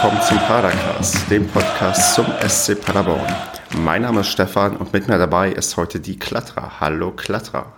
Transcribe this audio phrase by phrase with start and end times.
[0.00, 3.34] willkommen zum Padercast, dem Podcast zum SC Paderborn.
[3.78, 6.74] Mein Name ist Stefan und mit mir dabei ist heute die Klattra.
[6.78, 7.72] Hallo Klattra.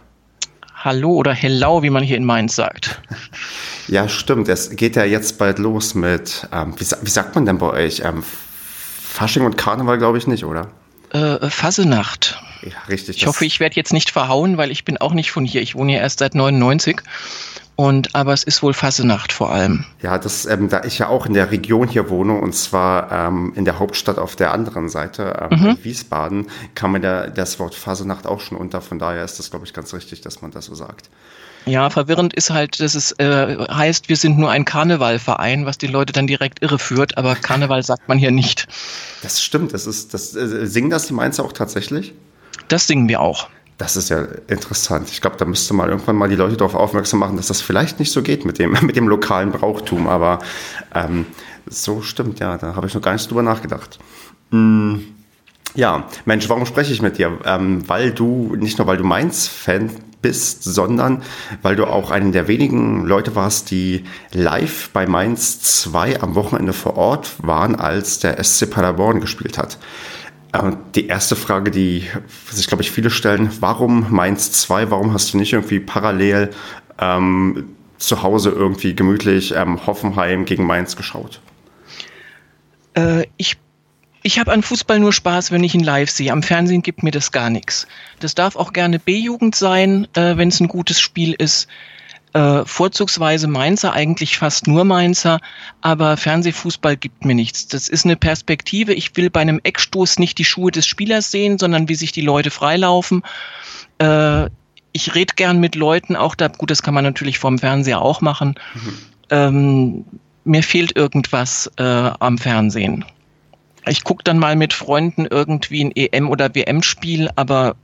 [0.75, 3.01] Hallo oder Hello, wie man hier in Mainz sagt.
[3.89, 4.51] Ja, stimmt.
[4.51, 8.03] Es geht ja jetzt bald los mit, ähm, wie, wie, sagt man denn bei euch?
[8.05, 10.69] Ähm, Fasching und Karneval glaube ich nicht, oder?
[11.13, 12.41] Äh, Fasenacht.
[12.63, 13.17] Ja, richtig.
[13.17, 15.63] Ich hoffe, ich werde jetzt nicht verhauen, weil ich bin auch nicht von hier.
[15.63, 17.01] Ich wohne hier erst seit 99.
[17.81, 19.87] Und, aber es ist wohl Fasenacht vor allem.
[20.03, 23.55] Ja, das, ähm, da ich ja auch in der Region hier wohne und zwar ähm,
[23.57, 25.79] in der Hauptstadt auf der anderen Seite, ähm, mhm.
[25.83, 28.83] Wiesbaden, kam mir der, das Wort Fasenacht auch schon unter.
[28.83, 31.09] Von daher ist das, glaube ich, ganz richtig, dass man das so sagt.
[31.65, 35.87] Ja, verwirrend ist halt, dass es äh, heißt, wir sind nur ein Karnevalverein, was die
[35.87, 38.69] Leute dann direkt irreführt, aber Karneval sagt man hier nicht.
[39.23, 42.13] Das stimmt, das ist, das, äh, singen das die Mainzer auch tatsächlich?
[42.69, 43.49] Das singen wir auch.
[43.81, 45.09] Das ist ja interessant.
[45.11, 47.99] Ich glaube, da müsste mal irgendwann mal die Leute darauf aufmerksam machen, dass das vielleicht
[47.99, 50.07] nicht so geht mit dem, mit dem lokalen Brauchtum.
[50.07, 50.41] Aber
[50.95, 51.25] ähm,
[51.67, 53.99] so stimmt, ja, da habe ich noch gar nicht drüber nachgedacht.
[54.51, 55.07] Hm,
[55.75, 57.39] ja, Mensch, warum spreche ich mit dir?
[57.47, 61.23] Ähm, weil du, nicht nur weil du Mainz-Fan bist, sondern
[61.63, 64.05] weil du auch einen der wenigen Leute warst, die
[64.35, 69.79] live bei Mainz 2 am Wochenende vor Ort waren, als der SC Paderborn gespielt hat.
[70.95, 72.09] Die erste Frage, die
[72.51, 74.91] sich, glaube ich, viele stellen, warum Mainz 2?
[74.91, 76.51] Warum hast du nicht irgendwie parallel
[76.99, 81.41] ähm, zu Hause irgendwie gemütlich ähm, Hoffenheim gegen Mainz geschaut?
[82.95, 83.59] Äh, ich
[84.23, 86.33] ich habe an Fußball nur Spaß, wenn ich ihn live sehe.
[86.33, 87.87] Am Fernsehen gibt mir das gar nichts.
[88.19, 91.69] Das darf auch gerne B-Jugend sein, äh, wenn es ein gutes Spiel ist
[92.33, 95.41] äh, vorzugsweise Mainzer, eigentlich fast nur Mainzer,
[95.81, 97.67] aber Fernsehfußball gibt mir nichts.
[97.67, 98.95] Das ist eine Perspektive.
[98.95, 102.21] Ich will bei einem Eckstoß nicht die Schuhe des Spielers sehen, sondern wie sich die
[102.21, 103.23] Leute freilaufen.
[103.99, 104.49] Äh,
[104.93, 108.21] ich rede gern mit Leuten, auch da, gut, das kann man natürlich vom Fernseher auch
[108.21, 108.55] machen.
[108.75, 108.99] Mhm.
[109.31, 110.05] Ähm,
[110.45, 113.05] mir fehlt irgendwas äh, am Fernsehen.
[113.87, 117.77] Ich gucke dann mal mit Freunden irgendwie ein EM- oder WM-Spiel, aber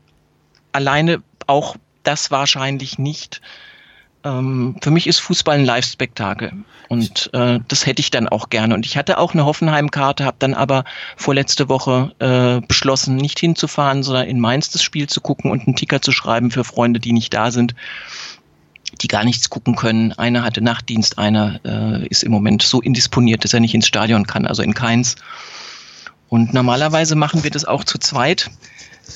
[0.73, 3.41] alleine auch das wahrscheinlich nicht
[4.27, 6.53] ähm, für mich ist Fußball ein Live-Spektakel
[6.89, 8.75] und äh, das hätte ich dann auch gerne.
[8.75, 10.85] Und ich hatte auch eine Hoffenheim-Karte, habe dann aber
[11.17, 15.77] vorletzte Woche äh, beschlossen, nicht hinzufahren, sondern in Mainz das Spiel zu gucken und einen
[15.77, 17.75] Ticker zu schreiben für Freunde, die nicht da sind
[19.03, 20.13] die gar nichts gucken können.
[20.13, 24.27] Einer hatte Nachtdienst, einer äh, ist im Moment so indisponiert, dass er nicht ins Stadion
[24.27, 25.17] kann, also in keins.
[26.29, 28.51] Und normalerweise machen wir das auch zu zweit,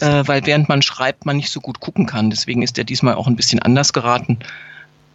[0.00, 2.30] äh, weil während man schreibt, man nicht so gut gucken kann.
[2.30, 4.38] Deswegen ist der diesmal auch ein bisschen anders geraten.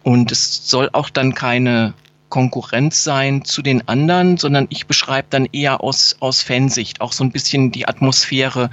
[0.06, 1.92] Und es soll auch dann keine
[2.28, 7.24] Konkurrenz sein zu den anderen, sondern ich beschreibe dann eher aus, aus Fansicht auch so
[7.24, 8.70] ein bisschen die Atmosphäre,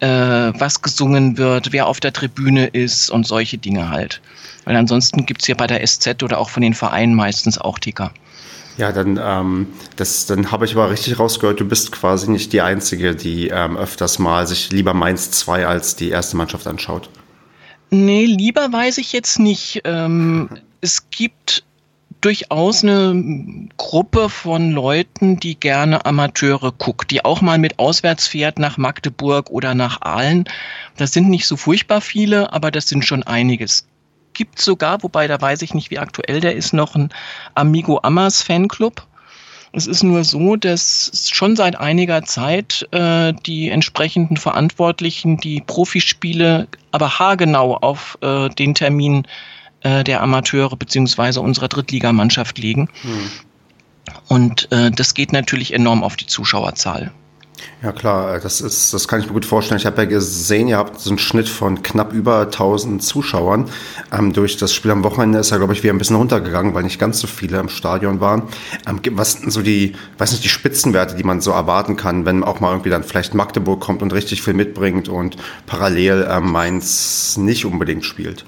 [0.00, 4.20] äh, was gesungen wird, wer auf der Tribüne ist und solche Dinge halt.
[4.64, 7.78] Weil ansonsten gibt es hier bei der SZ oder auch von den Vereinen meistens auch
[7.78, 8.10] Ticker.
[8.76, 9.68] Ja, dann, ähm,
[10.26, 14.18] dann habe ich aber richtig rausgehört, du bist quasi nicht die Einzige, die ähm, öfters
[14.18, 17.08] mal sich lieber Mainz 2 als die erste Mannschaft anschaut.
[17.90, 19.82] Nee, lieber weiß ich jetzt nicht.
[19.84, 20.48] Ähm,
[20.80, 21.64] es gibt
[22.20, 28.58] durchaus eine Gruppe von Leuten, die gerne Amateure guckt, die auch mal mit auswärts fährt
[28.58, 30.44] nach Magdeburg oder nach Aalen.
[30.96, 33.86] Das sind nicht so furchtbar viele, aber das sind schon einiges.
[34.32, 37.10] Gibt sogar, wobei da weiß ich nicht, wie aktuell der ist, noch ein
[37.54, 39.06] Amigo Amas Fanclub.
[39.72, 46.68] Es ist nur so, dass schon seit einiger Zeit äh, die entsprechenden Verantwortlichen die Profispiele
[46.92, 49.26] aber haargenau auf äh, den Termin
[49.80, 52.88] äh, der Amateure beziehungsweise unserer Drittligamannschaft legen.
[53.02, 53.30] Hm.
[54.28, 57.12] Und äh, das geht natürlich enorm auf die Zuschauerzahl.
[57.82, 59.78] Ja klar, das ist, das kann ich mir gut vorstellen.
[59.78, 63.70] Ich habe ja gesehen, ihr habt so einen Schnitt von knapp über 1000 Zuschauern.
[64.12, 66.82] Ähm, durch das Spiel am Wochenende ist er, glaube ich, wieder ein bisschen runtergegangen, weil
[66.82, 68.42] nicht ganz so viele im Stadion waren.
[68.86, 72.44] Ähm, was sind so die, weiß nicht, die Spitzenwerte, die man so erwarten kann, wenn
[72.44, 75.36] auch mal irgendwie dann vielleicht Magdeburg kommt und richtig viel mitbringt und
[75.66, 78.44] parallel ähm, Mainz nicht unbedingt spielt?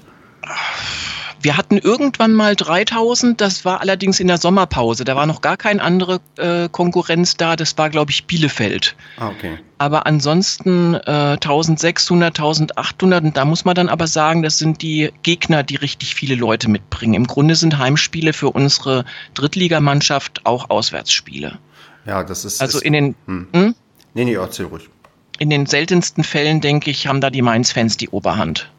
[1.41, 5.05] Wir hatten irgendwann mal 3000, das war allerdings in der Sommerpause.
[5.05, 7.55] Da war noch gar keine andere äh, Konkurrenz da.
[7.55, 8.95] Das war, glaube ich, Bielefeld.
[9.17, 9.57] Ah, okay.
[9.77, 13.23] Aber ansonsten äh, 1600, 1800.
[13.23, 16.69] Und da muss man dann aber sagen, das sind die Gegner, die richtig viele Leute
[16.69, 17.13] mitbringen.
[17.13, 21.57] Im Grunde sind Heimspiele für unsere Drittligamannschaft auch Auswärtsspiele.
[22.05, 22.61] Ja, das ist.
[22.61, 23.15] Also ist, in den.
[23.27, 23.47] Hm.
[23.53, 23.75] Hm?
[24.13, 24.89] Nee, nee, erzähl ruhig.
[25.37, 28.69] In den seltensten Fällen, denke ich, haben da die Mainz-Fans die Oberhand.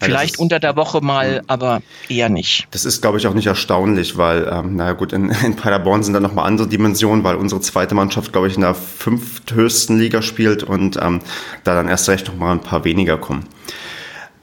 [0.00, 2.68] Vielleicht ist, unter der Woche mal, aber eher nicht.
[2.70, 6.14] Das ist, glaube ich, auch nicht erstaunlich, weil, ähm, naja gut, in, in Paderborn sind
[6.14, 10.62] da nochmal andere Dimensionen, weil unsere zweite Mannschaft, glaube ich, in der fünfthöchsten Liga spielt
[10.62, 11.20] und ähm,
[11.64, 13.46] da dann erst recht nochmal ein paar weniger kommen.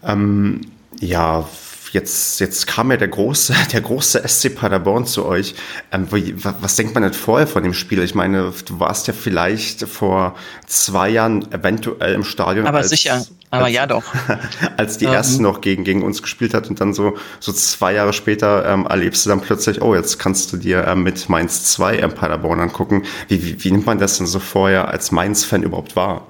[0.03, 0.61] Ähm,
[0.99, 1.47] ja,
[1.95, 5.55] jetzt, jetzt kam ja der große, der große SC Paderborn zu euch.
[5.91, 8.03] Ähm, wie, was denkt man denn vorher von dem Spiel?
[8.03, 10.35] Ich meine, du warst ja vielleicht vor
[10.67, 12.67] zwei Jahren eventuell im Stadion.
[12.67, 14.03] Aber als, sicher, aber als, ja doch.
[14.77, 15.13] als die ähm.
[15.13, 18.85] erste noch gegen, gegen uns gespielt hat und dann so, so zwei Jahre später ähm,
[18.85, 22.59] erlebst du dann plötzlich, oh, jetzt kannst du dir ähm, mit Mainz 2 ähm, Paderborn
[22.59, 23.03] angucken.
[23.27, 26.27] Wie, wie, wie nimmt man das denn so vorher als Mainz-Fan überhaupt wahr?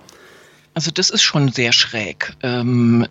[0.75, 2.33] Also das ist schon sehr schräg.
[2.43, 3.07] Ähm,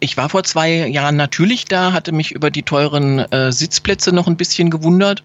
[0.00, 4.26] ich war vor zwei Jahren natürlich da, hatte mich über die teuren äh, Sitzplätze noch
[4.26, 5.22] ein bisschen gewundert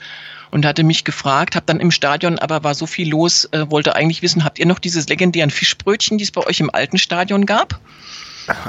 [0.52, 3.96] und hatte mich gefragt, habe dann im Stadion, aber war so viel los, äh, wollte
[3.96, 7.46] eigentlich wissen, habt ihr noch dieses legendären Fischbrötchen, die es bei euch im alten Stadion
[7.46, 7.80] gab?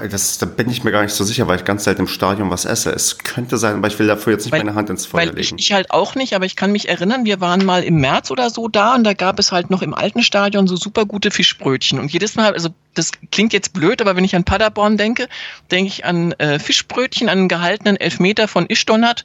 [0.09, 2.51] Das, da bin ich mir gar nicht so sicher, weil ich ganz selten im Stadion
[2.51, 2.91] was esse.
[2.91, 5.31] Es könnte sein, aber ich will dafür jetzt nicht weil, meine Hand ins Feuer weil
[5.31, 5.59] legen.
[5.59, 8.31] Ich, ich halt auch nicht, aber ich kann mich erinnern, wir waren mal im März
[8.31, 11.31] oder so da und da gab es halt noch im alten Stadion so super gute
[11.31, 11.99] Fischbrötchen.
[11.99, 15.29] Und jedes Mal, also das klingt jetzt blöd, aber wenn ich an Paderborn denke,
[15.73, 19.25] denke ich an äh, Fischbrötchen, an einen gehaltenen Elfmeter von Ischdonat,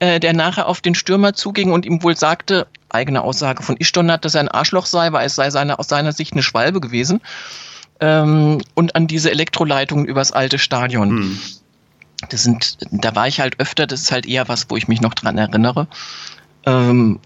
[0.00, 4.26] äh, der nachher auf den Stürmer zuging und ihm wohl sagte, eigene Aussage von Ischdonat,
[4.26, 7.20] dass er ein Arschloch sei, weil es sei seine, aus seiner Sicht eine Schwalbe gewesen
[8.00, 11.10] ähm, und an diese Elektroleitungen übers alte Stadion.
[11.10, 11.38] Hm.
[12.28, 15.00] Das sind, da war ich halt öfter, das ist halt eher was, wo ich mich
[15.00, 15.86] noch dran erinnere.
[16.66, 17.18] Ähm,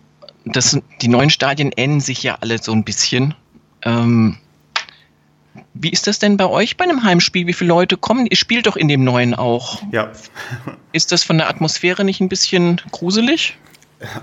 [0.44, 3.34] das, die neuen Stadien ähneln sich ja alle so ein bisschen.
[3.82, 4.38] Ähm,
[5.74, 7.46] wie ist das denn bei euch bei einem Heimspiel?
[7.46, 8.26] Wie viele Leute kommen?
[8.26, 9.82] Ihr spielt doch in dem neuen auch.
[9.90, 10.12] Ja.
[10.92, 13.56] ist das von der Atmosphäre nicht ein bisschen gruselig?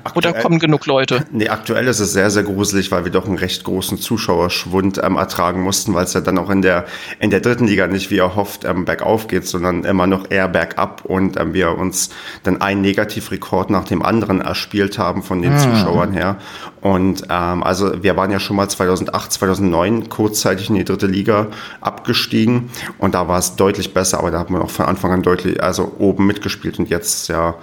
[0.04, 1.26] Aktuell, Oder kommen genug Leute?
[1.32, 5.16] Nee, aktuell ist es sehr, sehr gruselig, weil wir doch einen recht großen Zuschauerschwund ähm,
[5.16, 6.86] ertragen mussten, weil es ja dann auch in der,
[7.20, 11.06] in der dritten Liga nicht wie erhofft ähm, bergauf geht, sondern immer noch eher bergab
[11.06, 12.10] und ähm, wir uns
[12.44, 15.60] dann einen Negativrekord nach dem anderen erspielt haben von den hm.
[15.60, 16.38] Zuschauern her.
[16.82, 21.48] Und ähm, also wir waren ja schon mal 2008, 2009 kurzzeitig in die dritte Liga
[21.80, 25.22] abgestiegen und da war es deutlich besser, aber da haben wir auch von Anfang an
[25.22, 27.56] deutlich, also oben mitgespielt und jetzt ja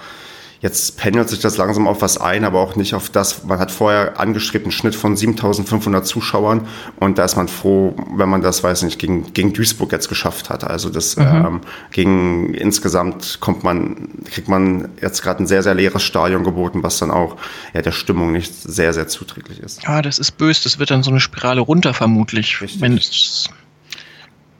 [0.60, 3.44] Jetzt pendelt sich das langsam auf was ein, aber auch nicht auf das.
[3.44, 6.66] Man hat vorher angestrebt einen Schnitt von 7500 Zuschauern
[6.99, 10.50] und da ist man froh, wenn man das, weiß nicht, gegen, gegen Duisburg jetzt geschafft
[10.50, 10.64] hat.
[10.64, 11.25] Also das mhm.
[11.25, 11.60] ähm,
[11.93, 16.99] gegen insgesamt kommt man, kriegt man jetzt gerade ein sehr, sehr leeres Stadion geboten, was
[16.99, 17.37] dann auch
[17.72, 19.84] ja, der Stimmung nicht sehr, sehr zuträglich ist.
[19.84, 22.60] Ja, das ist böse, das wird dann so eine Spirale runter vermutlich.
[22.60, 23.49] Richtig.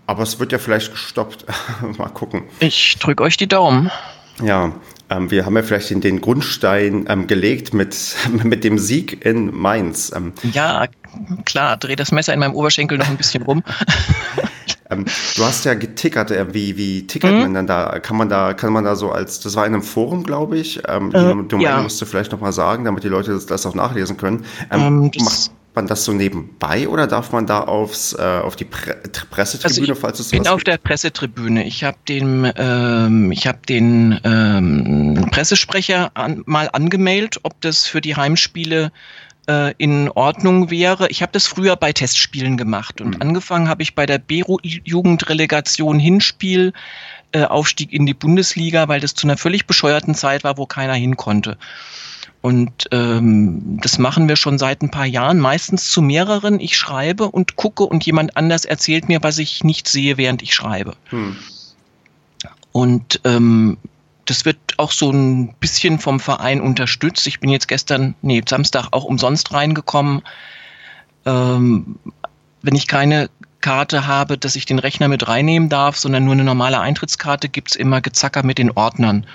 [0.07, 1.45] Aber es wird ja vielleicht gestoppt.
[1.99, 2.45] Mal gucken.
[2.61, 3.91] Ich drücke euch die Daumen.
[4.41, 4.73] Ja,
[5.11, 9.55] ähm, wir haben ja vielleicht den, den Grundstein ähm, gelegt mit, mit dem Sieg in
[9.55, 10.13] Mainz.
[10.15, 10.87] Ähm, ja,
[11.45, 13.63] klar, dreh das Messer in meinem Oberschenkel noch ein bisschen rum.
[14.91, 15.05] Ähm,
[15.37, 17.41] du hast ja getickert, äh, wie, wie tickert mhm.
[17.41, 17.99] man dann da?
[17.99, 20.81] Kann man da, kann man da so als, das war in einem Forum, glaube ich.
[20.89, 21.83] Ähm, äh, die Domain ja.
[21.83, 24.45] musst du vielleicht nochmal sagen, damit die Leute das, das auch nachlesen können.
[24.71, 28.97] Ähm, macht, man das so nebenbei oder darf man da aufs, äh, auf die Pre
[29.31, 30.67] Pressetribüne, also falls es bin auf gibt?
[30.67, 31.65] der Pressetribüne.
[31.65, 38.01] Ich habe den, ähm, ich hab den ähm, Pressesprecher an, mal angemeldet, ob das für
[38.01, 38.91] die Heimspiele
[39.49, 41.09] äh, in Ordnung wäre.
[41.11, 43.23] Ich habe das früher bei Testspielen gemacht und mhm.
[43.23, 46.73] angefangen habe ich bei der B-Jugendrelegation Hinspiel.
[47.31, 50.95] Äh, Aufstieg in die Bundesliga, weil das zu einer völlig bescheuerten Zeit war, wo keiner
[50.95, 51.59] hin konnte.
[52.41, 56.61] Und ähm, das machen wir schon seit ein paar Jahren, meistens zu mehreren.
[56.61, 60.55] Ich schreibe und gucke und jemand anders erzählt mir, was ich nicht sehe, während ich
[60.55, 60.95] schreibe.
[61.11, 61.37] Hm.
[62.71, 63.79] Und ähm,
[64.25, 67.27] das wird auch so ein bisschen vom Verein unterstützt.
[67.27, 70.23] Ich bin jetzt gestern, nee, Samstag auch umsonst reingekommen.
[71.27, 71.99] Ähm,
[72.63, 73.31] wenn ich keine
[73.61, 77.75] Karte habe, dass ich den Rechner mit reinnehmen darf, sondern nur eine normale Eintrittskarte, gibt's
[77.75, 79.27] immer Gezacker mit den Ordnern.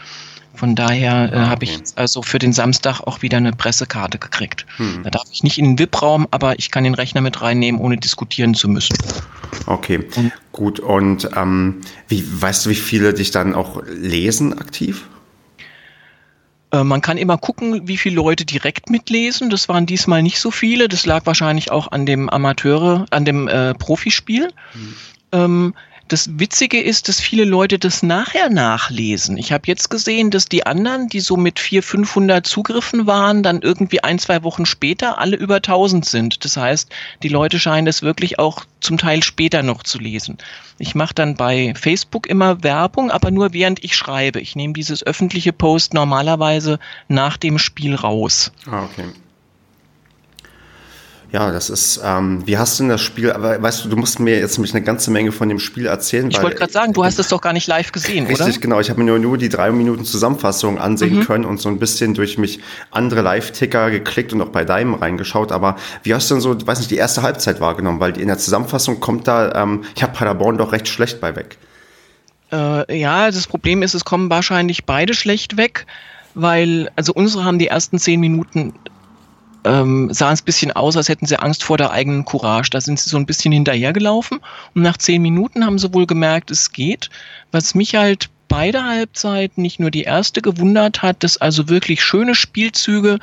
[0.56, 4.66] Von daher äh, ah, habe ich also für den Samstag auch wieder eine Pressekarte gekriegt.
[4.78, 5.02] Hm.
[5.04, 7.98] Da darf ich nicht in den VIP-Raum, aber ich kann den Rechner mit reinnehmen, ohne
[7.98, 8.96] diskutieren zu müssen.
[9.66, 10.80] Okay, und, gut.
[10.80, 15.06] Und ähm, wie weißt du, wie viele dich dann auch lesen aktiv?
[16.72, 19.50] Äh, man kann immer gucken, wie viele Leute direkt mitlesen.
[19.50, 20.88] Das waren diesmal nicht so viele.
[20.88, 24.50] Das lag wahrscheinlich auch an dem Amateure, an dem äh, Profispiel.
[24.74, 24.94] Hm.
[25.32, 25.74] Ähm,
[26.08, 29.38] das Witzige ist, dass viele Leute das nachher nachlesen.
[29.38, 33.62] Ich habe jetzt gesehen, dass die anderen, die so mit 400, 500 Zugriffen waren, dann
[33.62, 36.46] irgendwie ein, zwei Wochen später alle über 1000 sind.
[36.46, 36.90] Das heißt,
[37.24, 40.38] die Leute scheinen das wirklich auch zum Teil später noch zu lesen.
[40.78, 44.42] Ich mache dann bei Facebook immer Werbung, aber nur während ich schreibe.
[44.42, 48.52] Ich nehme dieses öffentliche Post normalerweise nach dem Spiel raus.
[48.70, 49.06] Ah, okay.
[51.34, 54.20] Ja, das ist, ähm, wie hast du denn das Spiel, aber weißt du, du musst
[54.20, 56.30] mir jetzt nämlich eine ganze Menge von dem Spiel erzählen.
[56.30, 58.46] Ich wollte gerade sagen, du hast es doch gar nicht live gesehen, richtig, oder?
[58.46, 58.80] Richtig, genau.
[58.80, 61.26] Ich habe mir nur, nur die drei Minuten Zusammenfassung ansehen mhm.
[61.26, 62.60] können und so ein bisschen durch mich
[62.92, 65.52] andere Live-Ticker geklickt und auch bei deinem reingeschaut.
[65.52, 68.00] Aber wie hast du denn so, weiß nicht, die erste Halbzeit wahrgenommen?
[68.00, 71.58] Weil in der Zusammenfassung kommt da, ähm, ich habe Paderborn doch recht schlecht bei weg.
[72.52, 75.88] Äh, ja, das Problem ist, es kommen wahrscheinlich beide schlecht weg,
[76.36, 78.76] weil, also unsere haben die ersten zehn Minuten
[79.66, 82.70] ähm, sahen es ein bisschen aus, als hätten sie Angst vor der eigenen Courage.
[82.70, 84.40] Da sind sie so ein bisschen hinterhergelaufen
[84.76, 87.10] und nach zehn Minuten haben sie wohl gemerkt, es geht.
[87.52, 92.36] Was mich halt beide Halbzeiten, nicht nur die erste, gewundert hat, dass also wirklich schöne
[92.36, 93.20] Spielzüge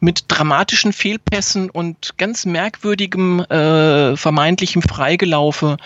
[0.00, 5.76] mit dramatischen Fehlpässen und ganz merkwürdigem äh, vermeintlichem Freigelaufe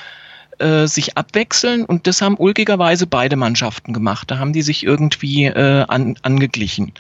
[0.59, 4.31] äh, sich abwechseln und das haben ulkigerweise beide Mannschaften gemacht.
[4.31, 6.93] Da haben die sich irgendwie äh, an, angeglichen.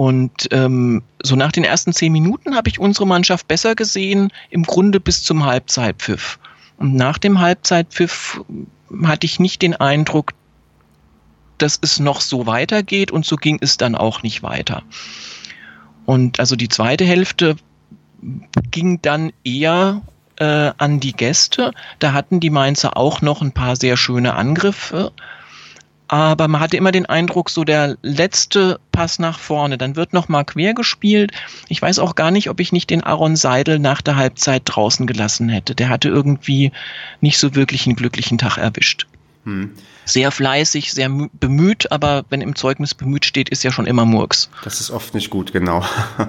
[0.00, 4.62] Und ähm, so nach den ersten zehn Minuten habe ich unsere Mannschaft besser gesehen, im
[4.62, 6.38] Grunde bis zum Halbzeitpfiff.
[6.78, 8.40] Und nach dem Halbzeitpfiff
[9.04, 10.32] hatte ich nicht den Eindruck,
[11.58, 14.84] dass es noch so weitergeht und so ging es dann auch nicht weiter.
[16.06, 17.56] Und also die zweite Hälfte
[18.70, 20.00] ging dann eher
[20.36, 21.72] äh, an die Gäste.
[21.98, 25.12] Da hatten die Mainzer auch noch ein paar sehr schöne Angriffe
[26.12, 30.28] aber man hatte immer den Eindruck, so der letzte Pass nach vorne, dann wird noch
[30.28, 31.30] mal quer gespielt.
[31.68, 35.06] Ich weiß auch gar nicht, ob ich nicht den Aaron Seidel nach der Halbzeit draußen
[35.06, 35.76] gelassen hätte.
[35.76, 36.72] Der hatte irgendwie
[37.20, 39.06] nicht so wirklich einen glücklichen Tag erwischt.
[39.44, 39.70] Hm.
[40.04, 44.50] Sehr fleißig, sehr bemüht, aber wenn im Zeugnis bemüht steht, ist ja schon immer Murks.
[44.64, 45.84] Das ist oft nicht gut, genau.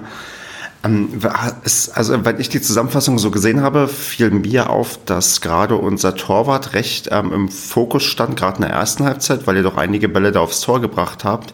[0.84, 1.20] Ähm,
[1.64, 6.16] es, also, wenn ich die Zusammenfassung so gesehen habe, fiel mir auf, dass gerade unser
[6.16, 10.08] Torwart recht ähm, im Fokus stand, gerade in der ersten Halbzeit, weil ihr doch einige
[10.08, 11.52] Bälle da aufs Tor gebracht habt.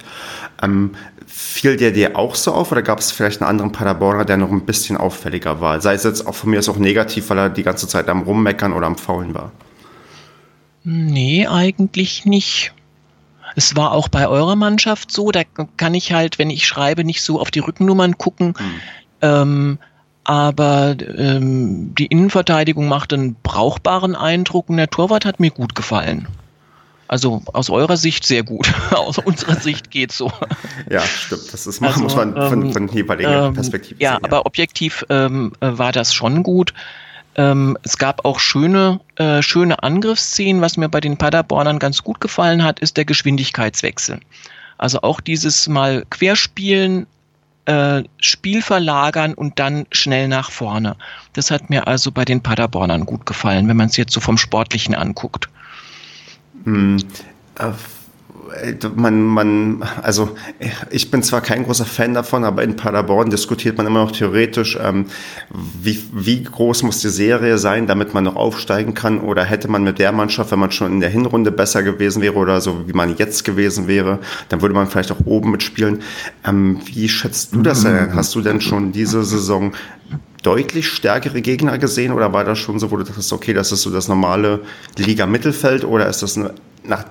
[0.63, 0.93] Ähm,
[1.27, 4.51] fiel der dir auch so auf oder gab es vielleicht einen anderen Paderborner, der noch
[4.51, 5.81] ein bisschen auffälliger war?
[5.81, 8.23] Sei es jetzt auch von mir aus auch negativ, weil er die ganze Zeit am
[8.23, 9.53] Rummeckern oder am Faulen war?
[10.85, 12.73] Nee, eigentlich nicht.
[13.57, 15.43] Es war auch bei eurer Mannschaft so, da
[15.77, 18.55] kann ich halt, wenn ich schreibe, nicht so auf die Rückennummern gucken.
[18.57, 18.81] Hm.
[19.23, 19.79] Ähm,
[20.25, 26.29] aber ähm, die Innenverteidigung macht einen brauchbaren Eindruck und der Torwart hat mir gut gefallen.
[27.09, 28.73] Also aus eurer Sicht sehr gut.
[28.91, 30.31] aus unserer Sicht geht so.
[30.91, 31.53] Ja, stimmt.
[31.53, 34.21] Das ist, also, muss man von, ähm, von jeweiliger ähm, Perspektive ja, sehen.
[34.23, 36.75] Ja, aber objektiv ähm, äh, war das schon gut.
[37.35, 40.61] Ähm, es gab auch schöne, äh, schöne Angriffsszenen.
[40.61, 44.21] Was mir bei den Paderbornern ganz gut gefallen hat, ist der Geschwindigkeitswechsel.
[44.77, 47.07] Also auch dieses Mal Querspielen,
[47.69, 50.97] äh, Spiel verlagern und dann schnell nach vorne.
[51.35, 54.39] Das hat mir also bei den Paderbornern gut gefallen, wenn man es jetzt so vom
[54.39, 55.51] Sportlichen anguckt.
[56.65, 56.97] Hm.
[58.95, 60.31] Man, man, also
[60.91, 64.79] ich bin zwar kein großer Fan davon, aber in Paderborn diskutiert man immer noch theoretisch,
[64.83, 65.07] ähm,
[65.51, 69.85] wie, wie groß muss die Serie sein, damit man noch aufsteigen kann oder hätte man
[69.85, 72.93] mit der Mannschaft, wenn man schon in der Hinrunde besser gewesen wäre oder so, wie
[72.93, 76.01] man jetzt gewesen wäre, dann würde man vielleicht auch oben mitspielen.
[76.47, 78.15] Ähm, wie schätzt du das denn?
[78.15, 79.73] Hast du denn schon diese Saison
[80.43, 83.83] deutlich stärkere Gegner gesehen oder war das schon so, wo du dachtest, okay, das ist
[83.83, 84.61] so das normale
[84.97, 87.05] Liga-Mittelfeld oder ist das nach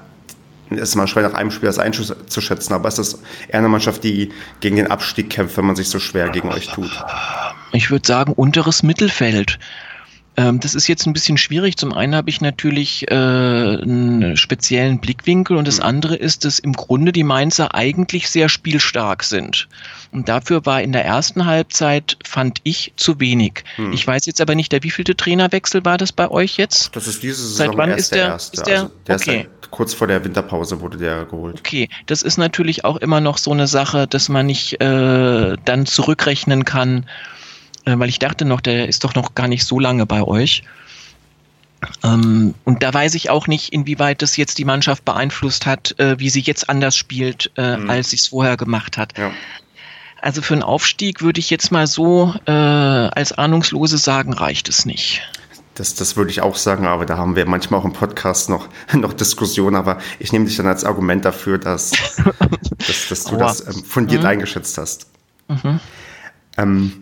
[0.70, 4.32] ist mal schwer nach einem Spiel das einzuschätzen, aber ist das eher eine Mannschaft, die
[4.60, 6.92] gegen den Abstieg kämpft, wenn man sich so schwer gegen euch tut?
[7.74, 9.60] Ich würde sagen, unteres Mittelfeld.
[10.38, 11.78] Ähm, das ist jetzt ein bisschen schwierig.
[11.78, 15.86] Zum einen habe ich natürlich äh, einen speziellen Blickwinkel und das hm.
[15.86, 19.68] andere ist, dass im Grunde die Mainzer eigentlich sehr spielstark sind.
[20.12, 23.64] Und dafür war in der ersten Halbzeit, fand ich, zu wenig.
[23.78, 23.92] Hm.
[23.94, 26.96] Ich weiß jetzt aber nicht, der wievielte Trainerwechsel war das bei euch jetzt?
[26.96, 28.58] Das ist diese Saison Seit wann ist der, erste.
[28.58, 29.42] Ist der, also der okay.
[29.42, 31.60] Ist kurz vor der Winterpause wurde der geholt.
[31.60, 35.86] Okay, das ist natürlich auch immer noch so eine Sache, dass man nicht äh, dann
[35.86, 37.06] zurückrechnen kann,
[37.88, 40.64] äh, weil ich dachte noch, der ist doch noch gar nicht so lange bei euch.
[42.04, 46.20] Ähm, und da weiß ich auch nicht, inwieweit das jetzt die Mannschaft beeinflusst hat, äh,
[46.20, 47.90] wie sie jetzt anders spielt, äh, mhm.
[47.90, 49.18] als sie es vorher gemacht hat.
[49.18, 49.32] Ja.
[50.22, 54.86] Also für einen Aufstieg würde ich jetzt mal so äh, als Ahnungslose sagen, reicht es
[54.86, 55.22] nicht.
[55.76, 58.68] Das, das würde ich auch sagen, aber da haben wir manchmal auch im Podcast noch,
[58.94, 61.92] noch Diskussionen, aber ich nehme dich dann als Argument dafür, dass,
[62.80, 63.40] dass, dass du oh.
[63.40, 64.30] das ähm, fundiert mhm.
[64.30, 65.08] eingeschätzt hast.
[65.48, 65.80] Mhm.
[66.58, 66.94] Ähm,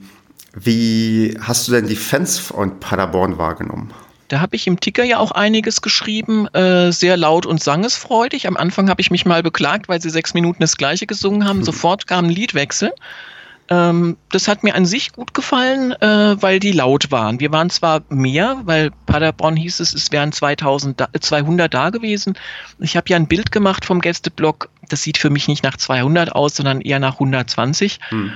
[0.55, 3.93] wie hast du denn die Fans von Paderborn wahrgenommen?
[4.27, 8.47] Da habe ich im Ticker ja auch einiges geschrieben, äh, sehr laut und sangesfreudig.
[8.47, 11.63] Am Anfang habe ich mich mal beklagt, weil sie sechs Minuten das gleiche gesungen haben.
[11.63, 12.91] Sofort kam ein Liedwechsel.
[13.67, 17.39] Ähm, das hat mir an sich gut gefallen, äh, weil die laut waren.
[17.39, 22.35] Wir waren zwar mehr, weil Paderborn hieß es, es wären 2000 da, 200 da gewesen.
[22.79, 24.69] Ich habe ja ein Bild gemacht vom Gästeblock.
[24.89, 27.99] Das sieht für mich nicht nach 200 aus, sondern eher nach 120.
[28.09, 28.31] Hm.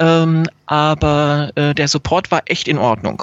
[0.00, 3.22] Ähm, aber äh, der Support war echt in Ordnung.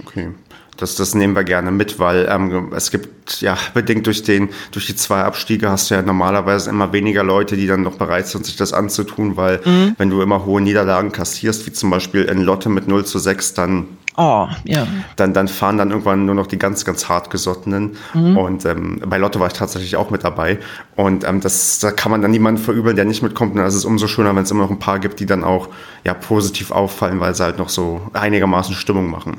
[0.00, 0.28] Okay.
[0.76, 4.86] Das, das nehmen wir gerne mit, weil ähm, es gibt ja bedingt durch den durch
[4.86, 8.46] die zwei Abstiege hast du ja normalerweise immer weniger Leute, die dann noch bereit sind,
[8.46, 9.94] sich das anzutun, weil mhm.
[9.98, 13.54] wenn du immer hohe Niederlagen kassierst, wie zum Beispiel in Lotte mit 0 zu 6,
[13.54, 14.86] dann Oh, ja.
[15.16, 17.96] Dann, dann fahren dann irgendwann nur noch die ganz, ganz hartgesottenen.
[18.12, 18.36] Mhm.
[18.36, 20.58] Und ähm, bei Lotto war ich tatsächlich auch mit dabei.
[20.96, 23.54] Und ähm, das, da kann man dann niemanden verübeln, der nicht mitkommt.
[23.54, 25.68] Und es ist umso schöner, wenn es immer noch ein paar gibt, die dann auch
[26.04, 29.38] ja, positiv auffallen, weil sie halt noch so einigermaßen Stimmung machen.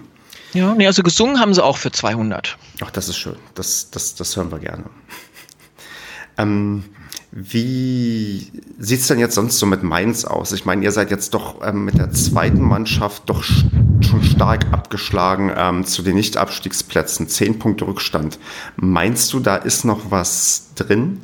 [0.53, 2.57] Ja, nee, also gesungen haben sie auch für 200.
[2.83, 3.35] Ach, das ist schön.
[3.55, 4.85] Das, das, das hören wir gerne.
[6.37, 6.83] ähm,
[7.31, 10.51] wie sieht es denn jetzt sonst so mit Mainz aus?
[10.51, 13.43] Ich meine, ihr seid jetzt doch ähm, mit der zweiten Mannschaft doch
[14.03, 17.27] schon stark abgeschlagen ähm, zu den Nicht-Abstiegsplätzen.
[17.27, 18.39] Zehn Punkte Rückstand.
[18.75, 21.21] Meinst du, da ist noch was drin?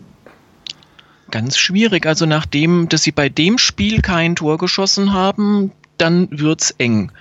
[1.31, 2.05] Ganz schwierig.
[2.05, 7.12] Also nachdem, dass sie bei dem Spiel kein Tor geschossen haben, dann wird es eng.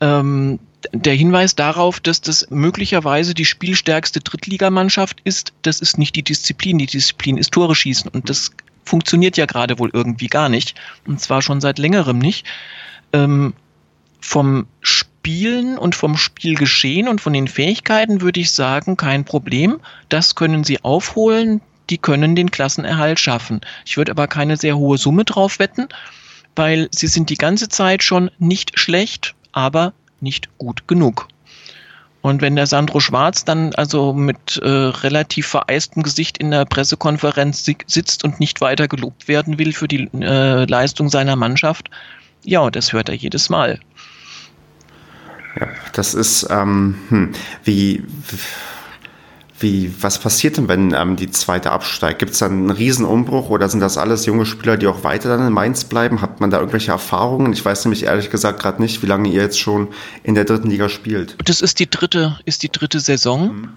[0.00, 0.58] Ähm,
[0.92, 6.78] der Hinweis darauf, dass das möglicherweise die spielstärkste Drittligamannschaft ist, das ist nicht die Disziplin.
[6.78, 8.50] Die Disziplin ist Tore schießen und das
[8.84, 10.74] funktioniert ja gerade wohl irgendwie gar nicht
[11.06, 12.46] und zwar schon seit längerem nicht.
[13.12, 13.54] Ähm,
[14.26, 19.80] vom Spielen und vom Spielgeschehen und von den Fähigkeiten würde ich sagen, kein Problem.
[20.08, 21.60] Das können sie aufholen.
[21.90, 23.60] Die können den Klassenerhalt schaffen.
[23.84, 25.86] Ich würde aber keine sehr hohe Summe drauf wetten,
[26.56, 31.28] weil sie sind die ganze Zeit schon nicht schlecht, aber nicht gut genug.
[32.20, 37.64] Und wenn der Sandro Schwarz dann also mit äh, relativ vereistem Gesicht in der Pressekonferenz
[37.64, 41.90] sitzt und nicht weiter gelobt werden will für die äh, Leistung seiner Mannschaft,
[42.42, 43.80] ja, das hört er jedes Mal.
[45.58, 47.32] Ja, das ist, ähm, hm,
[47.64, 48.04] wie,
[49.58, 52.18] wie, was passiert denn, wenn ähm, die zweite absteigt?
[52.18, 55.46] Gibt es dann einen Riesenumbruch oder sind das alles junge Spieler, die auch weiter dann
[55.46, 56.20] in Mainz bleiben?
[56.20, 57.52] Hat man da irgendwelche Erfahrungen?
[57.52, 59.88] Ich weiß nämlich ehrlich gesagt gerade nicht, wie lange ihr jetzt schon
[60.22, 61.36] in der dritten Liga spielt.
[61.44, 63.54] Das ist die dritte, ist die dritte Saison.
[63.54, 63.68] Mhm.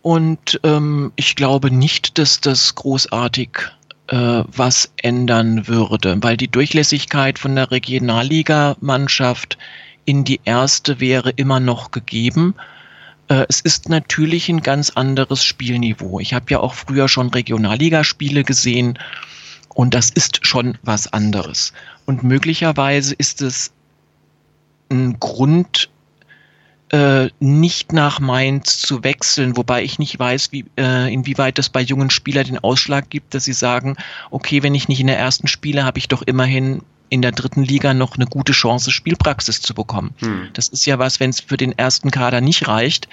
[0.00, 3.50] Und ähm, ich glaube nicht, dass das großartig
[4.06, 9.58] äh, was ändern würde, weil die Durchlässigkeit von der Regionalligamannschaft
[10.08, 12.54] in die erste wäre immer noch gegeben.
[13.28, 16.18] Äh, es ist natürlich ein ganz anderes Spielniveau.
[16.18, 18.98] Ich habe ja auch früher schon Regionalligaspiele gesehen
[19.74, 21.74] und das ist schon was anderes.
[22.06, 23.70] Und möglicherweise ist es
[24.90, 25.90] ein Grund,
[26.90, 31.82] äh, nicht nach Mainz zu wechseln, wobei ich nicht weiß, wie, äh, inwieweit das bei
[31.82, 33.98] jungen Spielern den Ausschlag gibt, dass sie sagen,
[34.30, 37.62] okay, wenn ich nicht in der ersten spiele, habe ich doch immerhin in der dritten
[37.62, 40.14] Liga noch eine gute Chance, Spielpraxis zu bekommen.
[40.18, 40.48] Hm.
[40.52, 43.08] Das ist ja was, wenn es für den ersten Kader nicht reicht,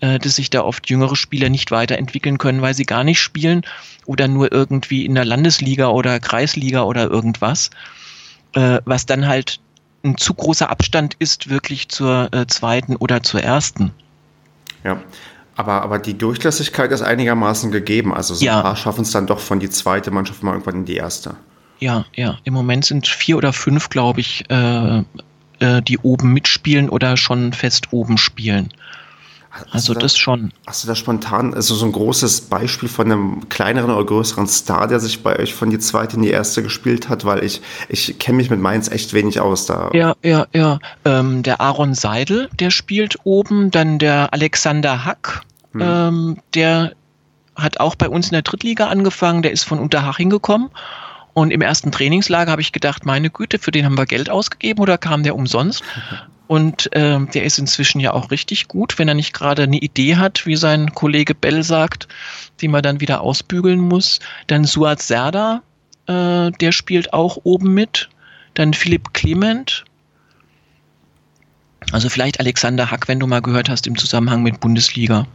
[0.00, 3.62] äh, dass sich da oft jüngere Spieler nicht weiterentwickeln können, weil sie gar nicht spielen
[4.06, 7.70] oder nur irgendwie in der Landesliga oder Kreisliga oder irgendwas,
[8.54, 9.60] äh, was dann halt
[10.02, 13.92] ein zu großer Abstand ist wirklich zur äh, zweiten oder zur ersten.
[14.82, 15.02] Ja,
[15.56, 18.14] aber, aber die Durchlässigkeit ist einigermaßen gegeben.
[18.14, 18.56] Also so ja.
[18.56, 21.36] ein paar schaffen es dann doch von die zweite Mannschaft mal irgendwann in die erste.
[21.80, 22.38] Ja, ja.
[22.44, 24.98] Im Moment sind vier oder fünf, glaube ich, äh,
[25.60, 28.72] äh, die oben mitspielen oder schon fest oben spielen.
[29.50, 30.52] Hast also da, das schon.
[30.66, 34.86] Hast du da spontan also so ein großes Beispiel von einem kleineren oder größeren Star,
[34.86, 37.24] der sich bei euch von die zweite in die erste gespielt hat?
[37.24, 39.90] Weil ich, ich kenne mich mit Mainz echt wenig aus da.
[39.92, 40.78] Ja, ja, ja.
[41.04, 43.72] Ähm, der Aaron Seidel, der spielt oben.
[43.72, 45.80] Dann der Alexander Hack, hm.
[45.82, 46.92] ähm, der
[47.56, 49.42] hat auch bei uns in der Drittliga angefangen.
[49.42, 50.70] Der ist von Unterhaching gekommen
[51.34, 54.80] und im ersten Trainingslager habe ich gedacht, meine Güte, für den haben wir Geld ausgegeben
[54.80, 55.82] oder kam der umsonst?
[56.50, 60.16] Und ähm, der ist inzwischen ja auch richtig gut, wenn er nicht gerade eine Idee
[60.16, 62.08] hat, wie sein Kollege Bell sagt,
[62.60, 64.18] die man dann wieder ausbügeln muss.
[64.48, 65.62] Dann Suat Serda,
[66.08, 68.08] äh, der spielt auch oben mit.
[68.54, 69.84] Dann Philipp Clement.
[71.92, 75.26] Also vielleicht Alexander Hack, wenn du mal gehört hast im Zusammenhang mit Bundesliga.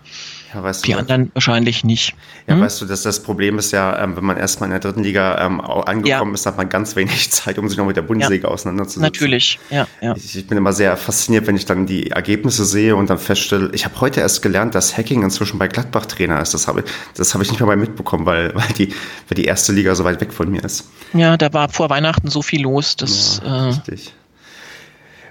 [0.53, 2.15] Ja, weißt die du, anderen wahrscheinlich nicht.
[2.47, 2.62] Ja, hm?
[2.62, 5.45] weißt du, dass das Problem ist ja, ähm, wenn man erstmal in der dritten Liga
[5.45, 6.34] ähm, angekommen ja.
[6.34, 8.53] ist, hat man ganz wenig Zeit, um sich noch mit der Bundesliga ja.
[8.53, 9.01] auseinanderzusetzen.
[9.01, 9.86] Natürlich, ja.
[9.99, 10.15] ja.
[10.15, 13.69] Ich, ich, bin immer sehr fasziniert, wenn ich dann die Ergebnisse sehe und dann feststelle,
[13.73, 16.53] ich habe heute erst gelernt, dass Hacking inzwischen bei Gladbach Trainer ist.
[16.53, 18.89] Das habe, das habe ich nicht mehr mal mitbekommen, weil, weil, die,
[19.27, 20.89] weil die erste Liga so weit weg von mir ist.
[21.13, 22.95] Ja, da war vor Weihnachten so viel los.
[22.95, 24.13] Das, ja, äh, richtig.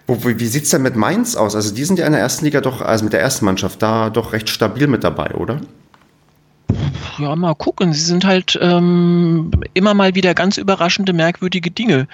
[0.07, 1.55] Wo, wie sieht es denn mit Mainz aus?
[1.55, 4.11] Also die sind ja in der ersten Liga doch, also mit der ersten Mannschaft da
[4.11, 5.61] doch recht stabil mit dabei, oder?
[7.19, 7.93] Ja, mal gucken.
[7.93, 12.09] Sie sind halt ähm, immer mal wieder ganz überraschende, merkwürdige Dinge.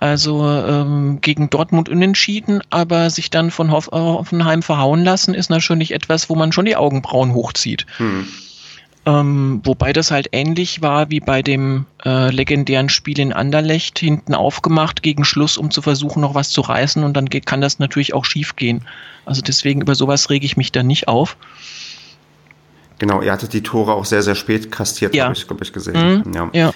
[0.00, 5.92] Also ähm, gegen Dortmund unentschieden, aber sich dann von Hoff Hoffenheim verhauen lassen, ist natürlich
[5.92, 7.86] etwas, wo man schon die Augenbrauen hochzieht.
[7.96, 8.26] Hm.
[9.06, 14.34] Ähm, wobei das halt ähnlich war wie bei dem äh, legendären Spiel in Anderlecht, hinten
[14.34, 17.78] aufgemacht gegen Schluss, um zu versuchen, noch was zu reißen und dann geht, kann das
[17.78, 18.86] natürlich auch schief gehen.
[19.26, 21.36] Also deswegen über sowas rege ich mich da nicht auf.
[22.98, 25.24] Genau, ihr hattet die Tore auch sehr, sehr spät kastiert, ja.
[25.24, 26.22] habe ich, glaube ich, gesehen.
[26.24, 26.50] Mhm, ja.
[26.52, 26.72] ja.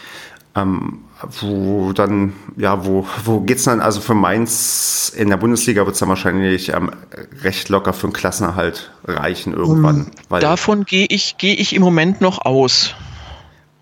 [0.54, 1.00] Ähm,
[1.40, 3.80] wo dann, ja, wo, wo geht's dann?
[3.80, 6.90] Also für Mainz in der Bundesliga wird es dann wahrscheinlich ähm,
[7.42, 10.02] recht locker für einen Klassenerhalt reichen irgendwann.
[10.02, 12.94] Um, weil, davon gehe ich, gehe ich im Moment noch aus.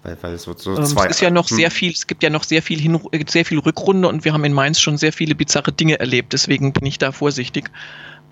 [0.03, 1.07] Weil, weil es wird so ähm, zwei.
[1.07, 1.57] Es ist ja noch hm.
[1.57, 4.44] sehr viel, es gibt ja noch sehr viel, Hin sehr viel Rückrunde und wir haben
[4.44, 7.70] in Mainz schon sehr viele bizarre Dinge erlebt, deswegen bin ich da vorsichtig.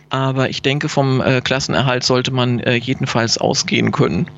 [0.08, 4.30] Aber ich denke, vom äh, Klassenerhalt sollte man äh, jedenfalls ausgehen können.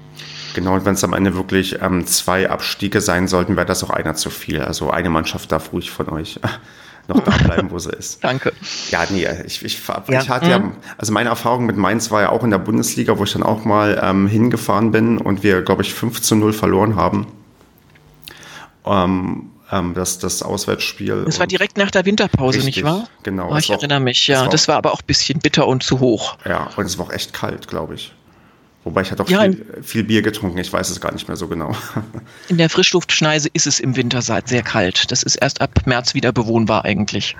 [0.56, 3.90] Genau, und wenn es am Ende wirklich ähm, zwei Abstiege sein sollten, wäre das auch
[3.90, 4.62] einer zu viel.
[4.62, 6.40] Also eine Mannschaft darf ruhig von euch
[7.08, 8.18] noch da bleiben, wo sie ist.
[8.24, 8.54] Danke.
[8.90, 10.20] Ja, nee, ich, ich, ja.
[10.22, 10.50] ich hatte mhm.
[10.50, 13.42] ja, also meine Erfahrung mit Mainz war ja auch in der Bundesliga, wo ich dann
[13.42, 17.26] auch mal ähm, hingefahren bin und wir, glaube ich, 5 zu 0 verloren haben.
[18.86, 21.24] Ähm, ähm, das, das Auswärtsspiel.
[21.26, 23.08] Das war direkt nach der Winterpause, richtig, nicht wahr?
[23.24, 23.52] Genau.
[23.52, 24.36] Oh, ich erinnere mich, ja.
[24.36, 26.38] Das war, das war aber auch ein bisschen bitter und zu hoch.
[26.46, 28.14] Ja, und es war auch echt kalt, glaube ich.
[28.86, 31.36] Wobei ich hatte auch ja, viel, viel, Bier getrunken, ich weiß es gar nicht mehr
[31.36, 31.74] so genau.
[32.48, 35.10] In der Frischluftschneise ist es im Winter sehr kalt.
[35.10, 37.36] Das ist erst ab März wieder bewohnbar eigentlich.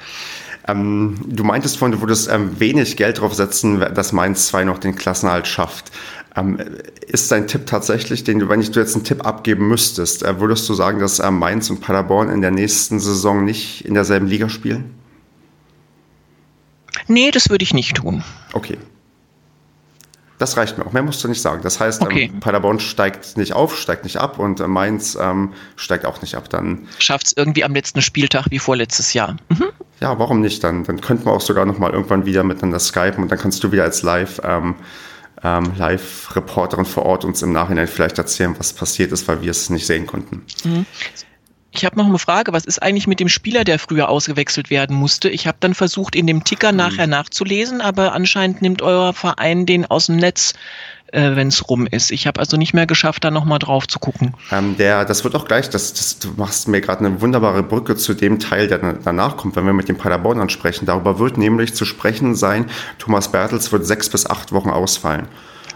[0.66, 4.78] Ähm, du meintest vorhin, du würdest ähm, wenig Geld drauf setzen, dass Mainz 2 noch
[4.78, 5.92] den Klassenhalt schafft.
[6.34, 6.58] Ähm,
[7.06, 10.40] ist dein Tipp tatsächlich, den du, wenn ich du jetzt einen Tipp abgeben müsstest, äh,
[10.40, 14.26] würdest du sagen, dass äh, Mainz und Paderborn in der nächsten Saison nicht in derselben
[14.26, 14.96] Liga spielen?
[17.06, 18.24] Nee, das würde ich nicht tun.
[18.52, 18.78] Okay.
[20.38, 20.92] Das reicht mir auch.
[20.92, 21.62] Mehr musst du nicht sagen.
[21.62, 22.30] Das heißt, ähm, okay.
[22.32, 26.34] ähm, Paderborn steigt nicht auf, steigt nicht ab und äh, Mainz ähm, steigt auch nicht
[26.34, 26.48] ab.
[26.50, 29.36] Dann schafft es irgendwie am letzten Spieltag wie vorletztes Jahr.
[29.48, 29.66] Mhm.
[30.00, 30.62] Ja, warum nicht?
[30.62, 33.64] Dann, dann könnten wir auch sogar noch mal irgendwann wieder miteinander skypen und dann kannst
[33.64, 34.74] du wieder als Live ähm,
[35.42, 39.70] ähm, Live-Reporterin vor Ort uns im Nachhinein vielleicht erzählen, was passiert ist, weil wir es
[39.70, 40.42] nicht sehen konnten.
[40.64, 40.86] Mhm.
[41.76, 44.96] Ich habe noch eine Frage, was ist eigentlich mit dem Spieler, der früher ausgewechselt werden
[44.96, 45.28] musste?
[45.28, 46.78] Ich habe dann versucht, in dem Ticker mhm.
[46.78, 50.54] nachher nachzulesen, aber anscheinend nimmt euer Verein den aus dem Netz,
[51.12, 52.12] äh, wenn es rum ist.
[52.12, 54.32] Ich habe also nicht mehr geschafft, da nochmal drauf zu gucken.
[54.50, 57.94] Ähm, der, das wird auch gleich, das, das, du machst mir gerade eine wunderbare Brücke
[57.94, 60.86] zu dem Teil, der danach kommt, wenn wir mit dem Paderborn sprechen.
[60.86, 65.28] Darüber wird nämlich zu sprechen sein, Thomas Bertels wird sechs bis acht Wochen ausfallen.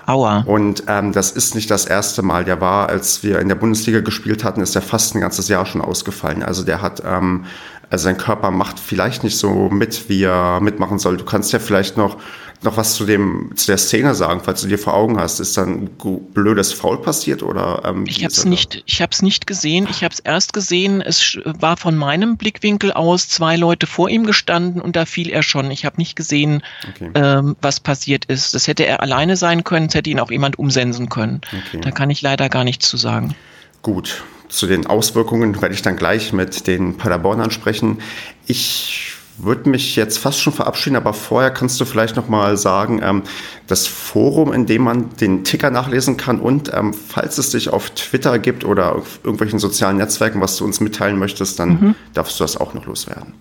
[0.07, 0.43] Aua.
[0.47, 2.45] Und ähm, das ist nicht das erste Mal.
[2.45, 5.67] Der war, als wir in der Bundesliga gespielt hatten, ist er fast ein ganzes Jahr
[5.67, 6.43] schon ausgefallen.
[6.43, 7.45] Also der hat, ähm,
[7.91, 11.17] also sein Körper macht vielleicht nicht so mit, wie er mitmachen soll.
[11.17, 12.17] Du kannst ja vielleicht noch
[12.63, 15.41] noch was zu dem zu der Szene sagen, falls du dir vor Augen hast?
[15.41, 15.91] Ist dann ein
[16.35, 17.83] blödes Foul passiert oder?
[17.85, 19.87] Ähm, ich habe es nicht, ich habe es nicht gesehen.
[19.91, 21.01] Ich habe es erst gesehen.
[21.01, 25.43] Es war von meinem Blickwinkel aus zwei Leute vor ihm gestanden und da fiel er
[25.43, 25.71] schon.
[25.71, 27.11] Ich habe nicht gesehen, okay.
[27.15, 28.55] ähm, was passiert ist.
[28.55, 29.87] Das hätte er alleine sein können.
[29.87, 31.41] Es hätte ihn auch jemand umsensen können.
[31.47, 31.81] Okay.
[31.81, 33.35] Da kann ich leider gar nichts zu sagen.
[33.83, 34.23] Gut.
[34.49, 38.01] Zu den Auswirkungen werde ich dann gleich mit den Paderbornern sprechen.
[38.47, 43.01] Ich würde mich jetzt fast schon verabschieden, aber vorher kannst du vielleicht noch mal sagen,
[43.03, 43.23] ähm,
[43.67, 47.91] das Forum, in dem man den Ticker nachlesen kann und ähm, falls es dich auf
[47.91, 51.95] Twitter gibt oder auf irgendwelchen sozialen Netzwerken, was du uns mitteilen möchtest, dann mhm.
[52.15, 53.35] darfst du das auch noch loswerden.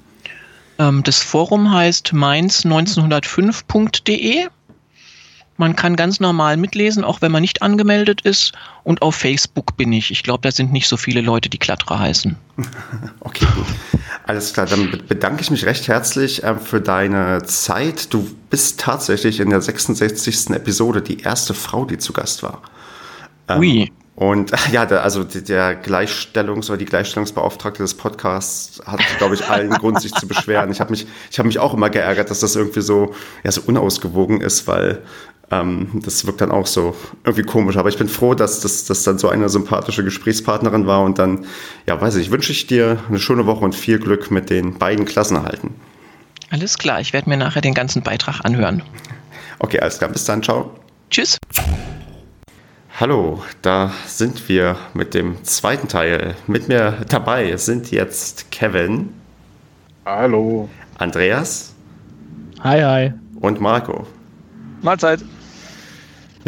[0.77, 4.47] Ähm, das Forum heißt mainz1905.de
[5.59, 8.53] man kann ganz normal mitlesen, auch wenn man nicht angemeldet ist.
[8.83, 10.09] Und auf Facebook bin ich.
[10.09, 12.35] Ich glaube, da sind nicht so viele Leute, die Klatterer heißen.
[13.21, 13.65] Okay, gut.
[14.25, 18.13] Alles klar, dann bedanke ich mich recht herzlich äh, für deine Zeit.
[18.13, 20.51] Du bist tatsächlich in der 66.
[20.51, 22.61] Episode die erste Frau, die zu Gast war.
[23.47, 23.91] Ähm, Ui.
[24.15, 30.01] Und ja, also der Gleichstellungs- oder die Gleichstellungsbeauftragte des Podcasts hat, glaube ich, allen Grund,
[30.01, 30.71] sich zu beschweren.
[30.71, 33.61] Ich habe mich, ich habe mich auch immer geärgert, dass das irgendwie so, ja, so
[33.65, 35.01] unausgewogen ist, weil
[35.51, 37.77] ähm, das wirkt dann auch so irgendwie komisch.
[37.77, 41.03] Aber ich bin froh, dass das dass dann so eine sympathische Gesprächspartnerin war.
[41.03, 41.45] Und dann,
[41.87, 45.05] ja, weiß ich, wünsche ich dir eine schöne Woche und viel Glück mit den beiden
[45.05, 45.71] Klassenerhalten.
[46.51, 48.81] Alles klar, ich werde mir nachher den ganzen Beitrag anhören.
[49.59, 50.09] Okay, alles klar.
[50.09, 50.41] Bis dann.
[50.41, 50.71] Ciao.
[51.09, 51.37] Tschüss.
[52.99, 56.35] Hallo, da sind wir mit dem zweiten Teil.
[56.47, 59.13] Mit mir dabei sind jetzt Kevin.
[60.05, 60.69] Hallo.
[60.97, 61.73] Andreas.
[62.61, 63.13] Hi, hi.
[63.39, 64.05] Und Marco.
[64.81, 65.23] Mahlzeit.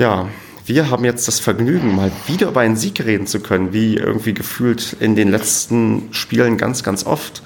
[0.02, 0.30] Ja,
[0.66, 4.34] wir haben jetzt das Vergnügen, mal wieder über einen Sieg reden zu können, wie irgendwie
[4.34, 7.44] gefühlt in den letzten Spielen ganz, ganz oft.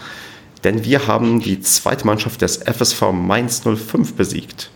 [0.64, 4.72] Denn wir haben die zweite Mannschaft des FSV Mainz 05 besiegt.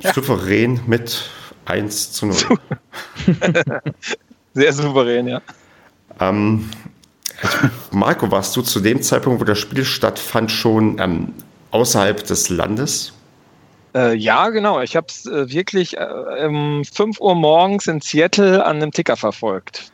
[0.00, 0.12] Ja.
[0.12, 1.30] Souverän mit
[1.64, 2.36] 1 zu 0.
[4.52, 5.40] Sehr souverän, ja.
[6.20, 6.68] Ähm,
[7.90, 11.32] Marco, warst du zu dem Zeitpunkt, wo das Spiel stattfand, schon ähm,
[11.70, 13.14] außerhalb des Landes?
[13.94, 14.80] Äh, ja, genau.
[14.80, 19.16] Ich habe es äh, wirklich äh, um 5 Uhr morgens in Seattle an einem Ticker
[19.16, 19.90] verfolgt.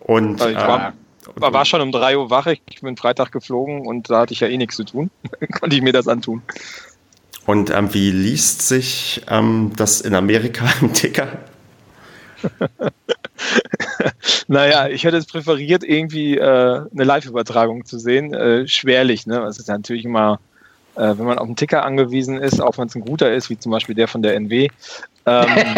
[0.00, 0.92] Und also ich war,
[1.36, 2.46] war, war, schon um 3 Uhr wach.
[2.46, 5.10] Ich bin Freitag geflogen und da hatte ich ja eh nichts zu tun.
[5.60, 6.42] Konnte ich mir das antun.
[7.46, 11.28] Und ähm, wie liest sich ähm, das in Amerika im Ticker?
[14.48, 16.42] naja, ich hätte es präferiert, irgendwie äh,
[16.92, 18.32] eine Live-Übertragung zu sehen.
[18.32, 19.40] Äh, schwerlich, ne?
[19.40, 20.40] Das ist natürlich immer,
[21.00, 23.58] äh, wenn man auf einen Ticker angewiesen ist, auch wenn es ein guter ist, wie
[23.58, 24.68] zum Beispiel der von der NW.
[25.26, 25.46] Ähm,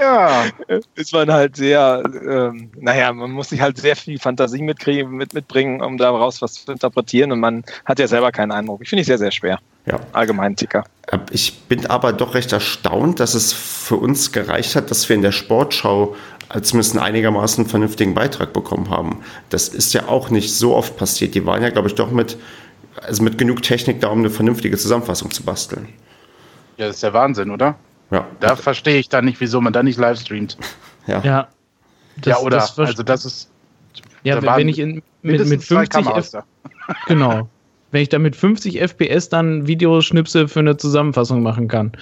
[0.00, 0.44] ja.
[0.94, 5.34] Ist man halt sehr, ähm, naja, man muss sich halt sehr viel Fantasie mitkriegen, mit,
[5.34, 8.80] mitbringen, um daraus was zu interpretieren und man hat ja selber keinen Eindruck.
[8.82, 9.58] Ich finde es sehr, sehr schwer.
[9.86, 9.98] Ja.
[10.12, 10.84] Allgemein Ticker.
[11.06, 15.16] Äh, ich bin aber doch recht erstaunt, dass es für uns gereicht hat, dass wir
[15.16, 16.14] in der Sportschau
[16.62, 19.20] zumindest einen einigermaßen vernünftigen Beitrag bekommen haben.
[19.50, 21.34] Das ist ja auch nicht so oft passiert.
[21.34, 22.38] Die waren ja, glaube ich, doch mit,
[23.02, 25.88] also mit genug Technik da, um eine vernünftige Zusammenfassung zu basteln.
[26.78, 27.76] Ja, das ist der Wahnsinn, oder?
[28.10, 28.26] Ja.
[28.40, 30.56] Da verstehe ich dann nicht, wieso man da nicht live streamt.
[31.06, 31.20] Ja.
[31.22, 31.48] Ja,
[32.16, 32.56] das, ja oder?
[32.58, 33.50] Das also das ist.
[34.24, 36.32] Ja, da wenn ich in, mit, mit 50 F
[37.06, 37.48] Genau.
[37.90, 41.92] Wenn ich da mit 50 FPS dann Videoschnipsel für eine Zusammenfassung machen kann,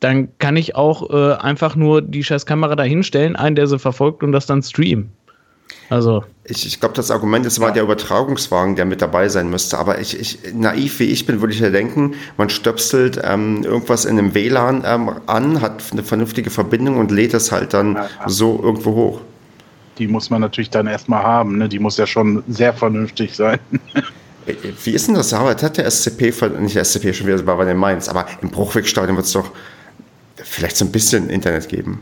[0.00, 3.78] dann kann ich auch äh, einfach nur die scheiß Kamera da hinstellen, einen, der sie
[3.78, 5.10] verfolgt und das dann streamen.
[5.90, 6.24] Also.
[6.44, 9.78] Ich, ich glaube, das Argument ist mal der Übertragungswagen, der mit dabei sein müsste.
[9.78, 14.04] Aber ich, ich, naiv wie ich bin, würde ich ja denken, man stöpselt ähm, irgendwas
[14.04, 18.02] in einem WLAN ähm, an, hat eine vernünftige Verbindung und lädt es halt dann ja,
[18.02, 18.28] ja.
[18.28, 19.20] so irgendwo hoch.
[19.98, 21.68] Die muss man natürlich dann erstmal haben, ne?
[21.68, 23.58] Die muss ja schon sehr vernünftig sein.
[24.46, 25.34] Äh, wie ist denn das?
[25.34, 28.50] Aber hat der SCP, nicht der SCP schon wieder, war bei den Mainz, aber im
[28.50, 29.50] Bruchwegstadion wird es doch
[30.44, 32.00] vielleicht so ein bisschen Internet geben.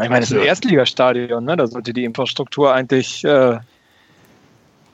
[0.00, 1.56] Ich meine, es ist ein Erstligastadion, ne?
[1.56, 3.58] Da sollte die Infrastruktur eigentlich, äh,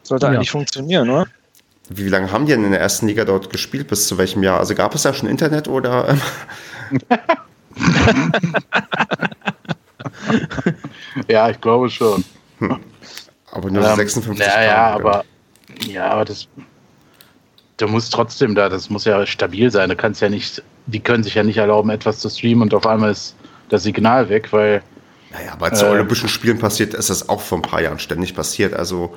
[0.02, 1.26] sollte eigentlich funktionieren, oder?
[1.90, 3.88] Wie lange haben die denn in der ersten Liga dort gespielt?
[3.88, 4.58] Bis zu welchem Jahr?
[4.58, 6.16] Also gab es da schon Internet oder?
[11.28, 12.24] ja, ich glaube schon.
[12.60, 12.80] Hm.
[13.52, 15.26] Aber nur ähm, 56 Ja, ja, aber
[15.86, 16.48] ja, aber das
[17.76, 19.88] du musst trotzdem da, das muss ja stabil sein.
[19.88, 22.86] Du kannst ja nicht, die können sich ja nicht erlauben, etwas zu streamen und auf
[22.86, 23.34] einmal ist
[23.68, 24.82] das Signal weg, weil
[25.32, 28.34] naja, bei zu äh, Olympischen Spielen passiert, ist das auch vor ein paar Jahren ständig
[28.34, 28.74] passiert.
[28.74, 29.14] Also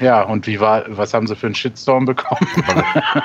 [0.00, 2.46] ja, und wie war, was haben sie für einen Shitstorm bekommen?
[2.66, 2.84] aber,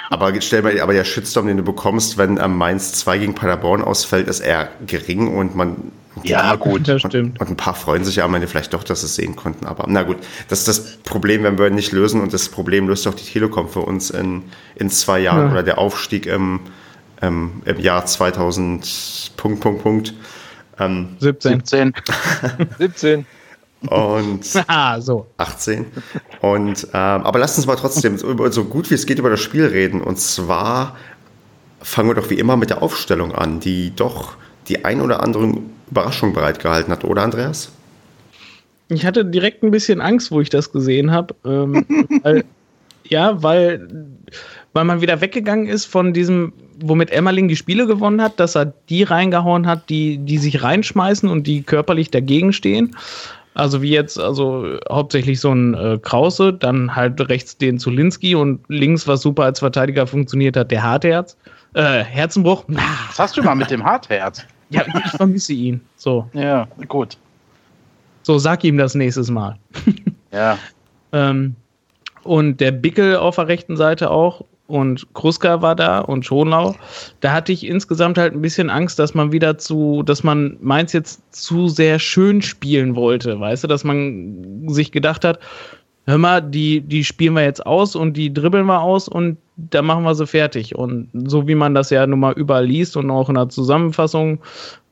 [0.09, 3.83] aber stell mal, aber der Shitstorm, den du bekommst, wenn ähm, Mainz 2 gegen Paderborn
[3.83, 5.91] ausfällt, ist eher gering und man.
[6.23, 6.87] Ja, gut.
[6.87, 7.39] Das stimmt.
[7.39, 9.35] Und, und, ein paar freuen sich ja am Ende vielleicht doch, dass sie es sehen
[9.35, 9.67] konnten.
[9.67, 13.07] Aber na gut, das ist das Problem, wenn wir nicht lösen und das Problem löst
[13.07, 14.41] auch die Telekom für uns in,
[14.75, 15.51] in zwei Jahren ja.
[15.51, 16.61] oder der Aufstieg im,
[17.21, 19.31] im, im Jahr 2000.
[19.37, 20.13] Punkt, Punkt, Punkt.
[20.79, 21.61] Ähm, 17.
[21.65, 21.93] 17.
[22.77, 23.25] 17.
[23.81, 25.27] Und ah, so.
[25.37, 25.85] 18.
[26.41, 29.65] Und, ähm, aber lasst uns mal trotzdem so, gut wie es geht über das Spiel
[29.65, 30.01] reden.
[30.01, 30.97] Und zwar
[31.81, 34.35] fangen wir doch wie immer mit der Aufstellung an, die doch
[34.67, 35.53] die ein oder andere
[35.89, 37.71] Überraschung bereitgehalten hat, oder Andreas?
[38.89, 41.35] Ich hatte direkt ein bisschen Angst, wo ich das gesehen habe.
[41.45, 41.85] Ähm,
[43.03, 43.87] ja, weil,
[44.77, 48.65] weil man wieder weggegangen ist von diesem womit Emmerling die Spiele gewonnen hat, dass er
[48.89, 52.95] die reingehauen hat, die, die sich reinschmeißen und die körperlich dagegen stehen.
[53.55, 58.59] Also wie jetzt, also hauptsächlich so ein äh, Krause, dann halt rechts den Zulinski und
[58.67, 61.35] links, was super als Verteidiger funktioniert hat, der Hartherz.
[61.73, 62.63] Äh, Herzenbruch.
[62.67, 64.45] Was hast du mal mit dem Hartherz?
[64.69, 65.79] Ja, ich vermisse ihn.
[65.95, 66.29] So.
[66.33, 67.17] Ja, gut.
[68.23, 69.55] So, sag ihm das nächstes Mal.
[70.33, 70.57] ja.
[71.13, 71.55] ähm,
[72.23, 76.75] und der Bickel auf der rechten Seite auch und Kruska war da und Schonlau.
[77.21, 80.93] Da hatte ich insgesamt halt ein bisschen Angst, dass man wieder zu, dass man Mainz
[80.93, 85.39] jetzt zu sehr schön spielen wollte, weißt du, dass man sich gedacht hat,
[86.05, 89.81] hör mal, die, die spielen wir jetzt aus und die dribbeln wir aus und da
[89.81, 90.75] machen wir sie fertig.
[90.75, 94.39] Und so wie man das ja nun mal überall liest und auch in der Zusammenfassung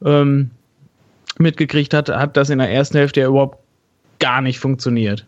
[0.04, 0.52] ähm,
[1.38, 3.60] mitgekriegt hat, hat das in der ersten Hälfte ja überhaupt
[4.20, 5.26] gar nicht funktioniert.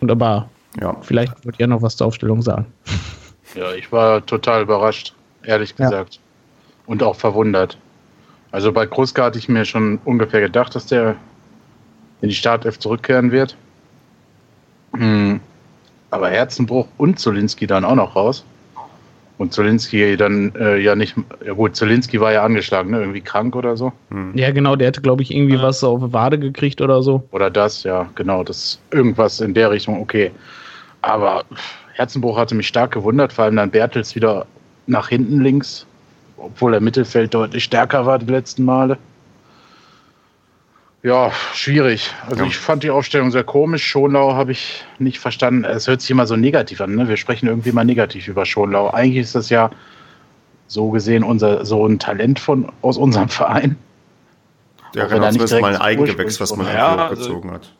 [0.00, 0.48] Und aber
[0.80, 0.96] ja.
[1.02, 2.66] Vielleicht wird ihr noch was zur Aufstellung sagen.
[3.54, 6.14] Ja, ich war total überrascht, ehrlich gesagt.
[6.14, 6.20] Ja.
[6.86, 7.76] Und auch verwundert.
[8.50, 11.16] Also bei Kruska hatte ich mir schon ungefähr gedacht, dass der
[12.20, 13.56] in die Startelf zurückkehren wird.
[14.94, 15.40] Hm.
[16.10, 18.44] Aber Herzenbruch und Zolinski dann auch noch raus.
[19.38, 23.00] Und Zolinski dann äh, ja nicht, ja gut, Zolinski war ja angeschlagen, ne?
[23.00, 23.92] irgendwie krank oder so.
[24.10, 24.36] Hm.
[24.36, 27.26] Ja, genau, der hätte, glaube ich, irgendwie was auf Wade gekriegt oder so.
[27.32, 30.30] Oder das, ja, genau, das irgendwas in der Richtung, okay.
[31.02, 31.44] Aber
[31.94, 34.46] Herzenbruch hatte mich stark gewundert, vor allem dann Bertels wieder
[34.86, 35.86] nach hinten links,
[36.36, 38.98] obwohl der Mittelfeld deutlich stärker war die letzten Male.
[41.02, 42.12] Ja, schwierig.
[42.28, 42.48] Also ja.
[42.48, 43.84] ich fand die Aufstellung sehr komisch.
[43.84, 45.64] Schonlau habe ich nicht verstanden.
[45.64, 46.94] Es hört sich immer so negativ an.
[46.94, 47.08] Ne?
[47.08, 48.90] Wir sprechen irgendwie mal negativ über Schonlau.
[48.90, 49.70] Eigentlich ist das ja
[50.68, 53.76] so gesehen unser so ein Talent von aus unserem Verein.
[54.94, 57.72] Ja, genau, zumindest mal ein Eigengewächs, was man ja, also, gezogen hat.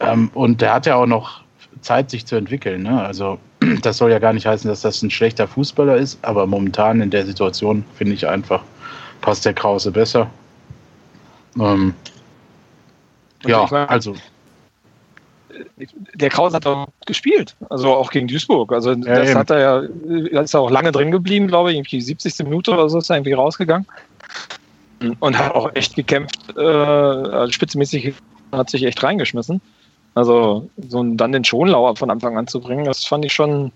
[0.00, 1.40] Ähm, und der hat ja auch noch
[1.80, 2.82] Zeit, sich zu entwickeln.
[2.82, 3.04] Ne?
[3.04, 3.38] Also
[3.82, 7.10] das soll ja gar nicht heißen, dass das ein schlechter Fußballer ist, aber momentan in
[7.10, 8.62] der Situation finde ich einfach,
[9.20, 10.30] passt der Krause besser.
[11.58, 11.94] Ähm,
[13.44, 14.14] ja, also
[16.14, 18.72] der Kraus hat auch gespielt, also auch gegen Duisburg.
[18.72, 19.38] Also ja, das eben.
[19.38, 19.82] hat er ja,
[20.32, 22.44] da ist er auch lange drin geblieben, glaube ich, irgendwie 70.
[22.44, 23.86] Minute oder so ist er irgendwie rausgegangen
[25.20, 28.14] und hat auch echt gekämpft, äh, also spitzenmäßig
[28.52, 29.60] hat sich echt reingeschmissen.
[30.16, 33.70] Also so dann den Schonlauer von Anfang an zu bringen, das fand ich schon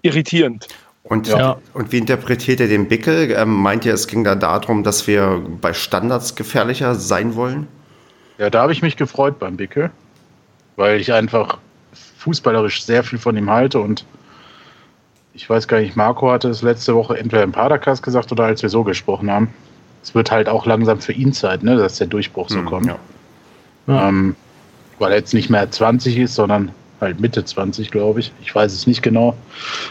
[0.00, 0.68] irritierend.
[1.02, 1.58] Und, ja.
[1.74, 3.32] und wie interpretiert ihr den Bickel?
[3.32, 7.66] Ähm, meint ihr, es ging da darum, dass wir bei Standards gefährlicher sein wollen?
[8.38, 9.90] Ja, da habe ich mich gefreut beim Bickel
[10.76, 11.58] weil ich einfach
[12.18, 14.04] fußballerisch sehr viel von ihm halte und
[15.34, 18.62] ich weiß gar nicht, Marco hatte es letzte Woche entweder im Padercast gesagt oder als
[18.62, 19.54] wir so gesprochen haben.
[20.02, 22.86] Es wird halt auch langsam für ihn Zeit, ne, dass der Durchbruch so mhm, kommt.
[22.86, 24.08] Ja.
[24.08, 24.36] Ähm,
[25.02, 28.32] weil er jetzt nicht mehr 20 ist, sondern halt Mitte 20, glaube ich.
[28.40, 29.36] Ich weiß es nicht genau.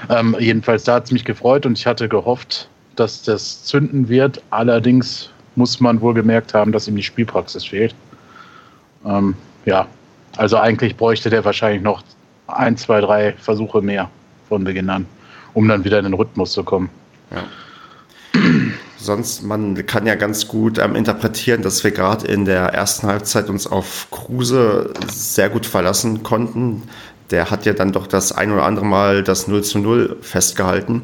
[0.09, 4.41] Ähm, jedenfalls, da hat es mich gefreut und ich hatte gehofft, dass das zünden wird.
[4.49, 7.93] Allerdings muss man wohl gemerkt haben, dass ihm die Spielpraxis fehlt.
[9.05, 9.85] Ähm, ja,
[10.37, 12.03] also eigentlich bräuchte der wahrscheinlich noch
[12.47, 14.09] ein, zwei, drei Versuche mehr
[14.47, 15.05] von Beginn an,
[15.53, 16.89] um dann wieder in den Rhythmus zu kommen.
[17.31, 18.41] Ja.
[19.01, 23.49] Sonst, man kann ja ganz gut ähm, interpretieren, dass wir gerade in der ersten Halbzeit
[23.49, 26.83] uns auf Kruse sehr gut verlassen konnten.
[27.31, 31.01] Der hat ja dann doch das ein oder andere Mal das 0 zu 0 festgehalten.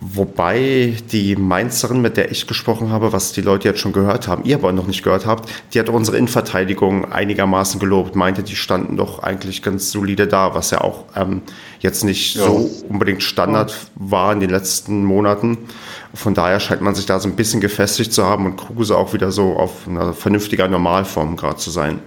[0.00, 4.44] Wobei die Mainzerin, mit der ich gesprochen habe, was die Leute jetzt schon gehört haben,
[4.44, 8.96] ihr aber noch nicht gehört habt, die hat unsere Innenverteidigung einigermaßen gelobt, meinte, die standen
[8.96, 11.40] doch eigentlich ganz solide da, was ja auch ähm,
[11.80, 12.44] jetzt nicht ja.
[12.44, 15.56] so unbedingt Standard war in den letzten Monaten.
[16.14, 19.12] Von daher scheint man sich da so ein bisschen gefestigt zu haben und Kruse auch
[19.12, 22.00] wieder so auf einer vernünftiger Normalform gerade zu sein.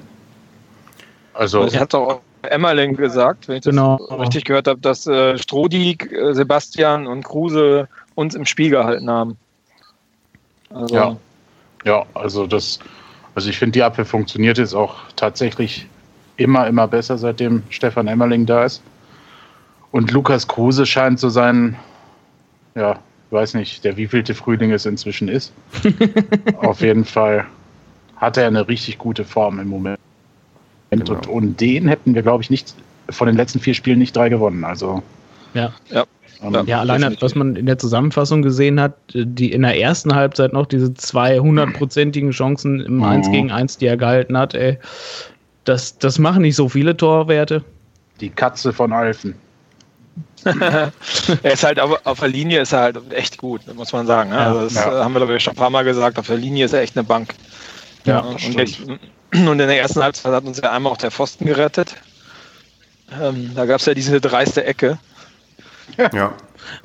[1.33, 3.95] Also, also hat auch Emmerling gesagt, wenn ich das genau.
[3.95, 9.37] richtig gehört habe, dass äh, Strodig, äh, Sebastian und Kruse uns im Spiel gehalten haben.
[10.69, 11.17] Also, ja.
[11.85, 12.79] ja, also das,
[13.35, 15.87] also ich finde, die Abwehr funktioniert jetzt auch tatsächlich
[16.37, 18.81] immer, immer besser, seitdem Stefan Emmerling da ist.
[19.91, 21.77] Und Lukas Kruse scheint zu sein,
[22.75, 22.99] ja,
[23.31, 25.51] weiß nicht, der wievielte Frühling es inzwischen ist.
[26.57, 27.45] Auf jeden Fall
[28.15, 29.99] hat er eine richtig gute Form im Moment.
[30.89, 31.13] Genau.
[31.13, 32.73] Und, und den hätten wir, glaube ich, nicht
[33.09, 34.63] von den letzten vier Spielen nicht drei gewonnen.
[34.63, 35.03] Also
[35.53, 35.73] ja.
[35.91, 36.05] ja.
[36.41, 40.53] Ähm, ja, alleine, was man in der Zusammenfassung gesehen hat, die in der ersten Halbzeit
[40.53, 43.03] noch diese zwei hundertprozentigen Chancen im mhm.
[43.03, 44.77] 1 gegen 1, die er gehalten hat, ey,
[45.63, 47.63] das, das machen nicht so viele Torwerte.
[48.21, 49.35] Die Katze von Alfen.
[51.43, 54.29] Er ist halt auf, auf, der Linie ist er halt echt gut, muss man sagen.
[54.29, 54.37] Ne?
[54.37, 55.03] Also das ja.
[55.03, 56.17] haben wir, glaube ich, schon ein paar Mal gesagt.
[56.17, 57.33] Auf der Linie ist er echt eine Bank.
[58.05, 58.39] Ja, und,
[59.33, 61.95] und in der ersten Halbzeit hat uns ja einmal auch der Pfosten gerettet.
[63.21, 64.97] Ähm, da gab es ja diese dreiste Ecke.
[65.97, 66.33] Ja.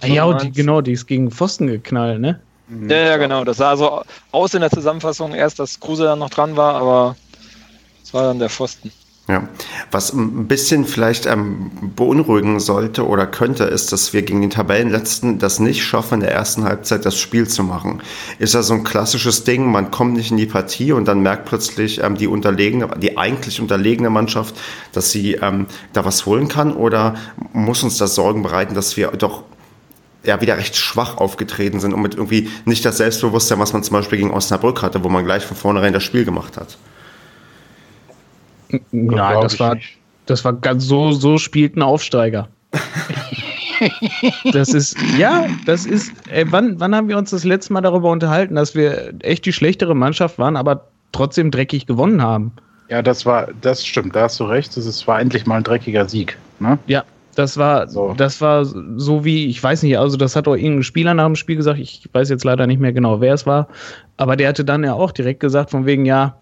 [0.00, 2.40] Ah, ja, die, genau, die ist gegen Pfosten geknallt, ne?
[2.88, 3.44] Ja, ja, genau.
[3.44, 7.16] Das sah so aus in der Zusammenfassung erst, dass Kruse dann noch dran war, aber
[8.02, 8.92] es war dann der Pfosten.
[9.28, 9.48] Ja,
[9.92, 15.38] was ein bisschen vielleicht ähm, beunruhigen sollte oder könnte, ist, dass wir gegen den Tabellenletzten
[15.38, 18.02] das nicht schaffen, in der ersten Halbzeit das Spiel zu machen.
[18.40, 21.44] Ist ja so ein klassisches Ding, man kommt nicht in die Partie und dann merkt
[21.44, 24.56] plötzlich ähm, die unterlegene, die eigentlich unterlegene Mannschaft,
[24.92, 27.14] dass sie ähm, da was holen kann oder
[27.52, 29.44] muss uns das Sorgen bereiten, dass wir doch
[30.24, 33.94] ja, wieder recht schwach aufgetreten sind und mit irgendwie nicht das Selbstbewusstsein, was man zum
[33.94, 36.76] Beispiel gegen Osnabrück hatte, wo man gleich von vornherein das Spiel gemacht hat.
[38.90, 39.76] Nein, das war,
[40.26, 42.48] das war ganz so, so spielt ein Aufsteiger.
[44.52, 48.10] das ist, ja, das ist, ey, wann, wann haben wir uns das letzte Mal darüber
[48.10, 52.52] unterhalten, dass wir echt die schlechtere Mannschaft waren, aber trotzdem dreckig gewonnen haben?
[52.88, 56.08] Ja, das war, das stimmt, da hast du recht, das war endlich mal ein dreckiger
[56.08, 56.36] Sieg.
[56.60, 56.78] Ne?
[56.86, 57.04] Ja,
[57.34, 58.14] das war, so.
[58.16, 61.36] das war so wie, ich weiß nicht, also das hat auch irgendein Spieler nach dem
[61.36, 63.68] Spiel gesagt, ich weiß jetzt leider nicht mehr genau, wer es war,
[64.16, 66.36] aber der hatte dann ja auch direkt gesagt, von wegen, ja,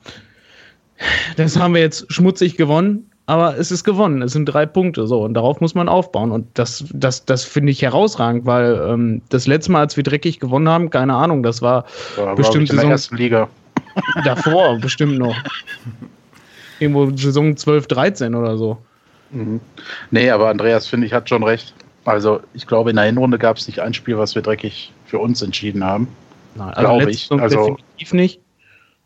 [1.37, 4.23] das haben wir jetzt schmutzig gewonnen, aber es ist gewonnen.
[4.23, 6.33] Es sind drei Punkte so und darauf muss man aufbauen.
[6.33, 10.41] Und das, das, das finde ich herausragend, weil ähm, das letzte Mal, als wir dreckig
[10.41, 11.85] gewonnen haben, keine Ahnung, das war
[12.17, 13.49] ja, bestimmt in der ersten Liga.
[14.25, 15.37] Davor bestimmt noch.
[16.79, 18.79] Irgendwo Saison 12, 13 oder so.
[19.31, 19.61] Mhm.
[20.11, 21.75] Nee, aber Andreas, finde ich, hat schon recht.
[22.05, 25.19] Also, ich glaube, in der Hinrunde gab es nicht ein Spiel, was wir dreckig für
[25.19, 26.09] uns entschieden haben.
[26.55, 27.31] Nein, also glaube ich.
[27.31, 28.41] Also, definitiv nicht.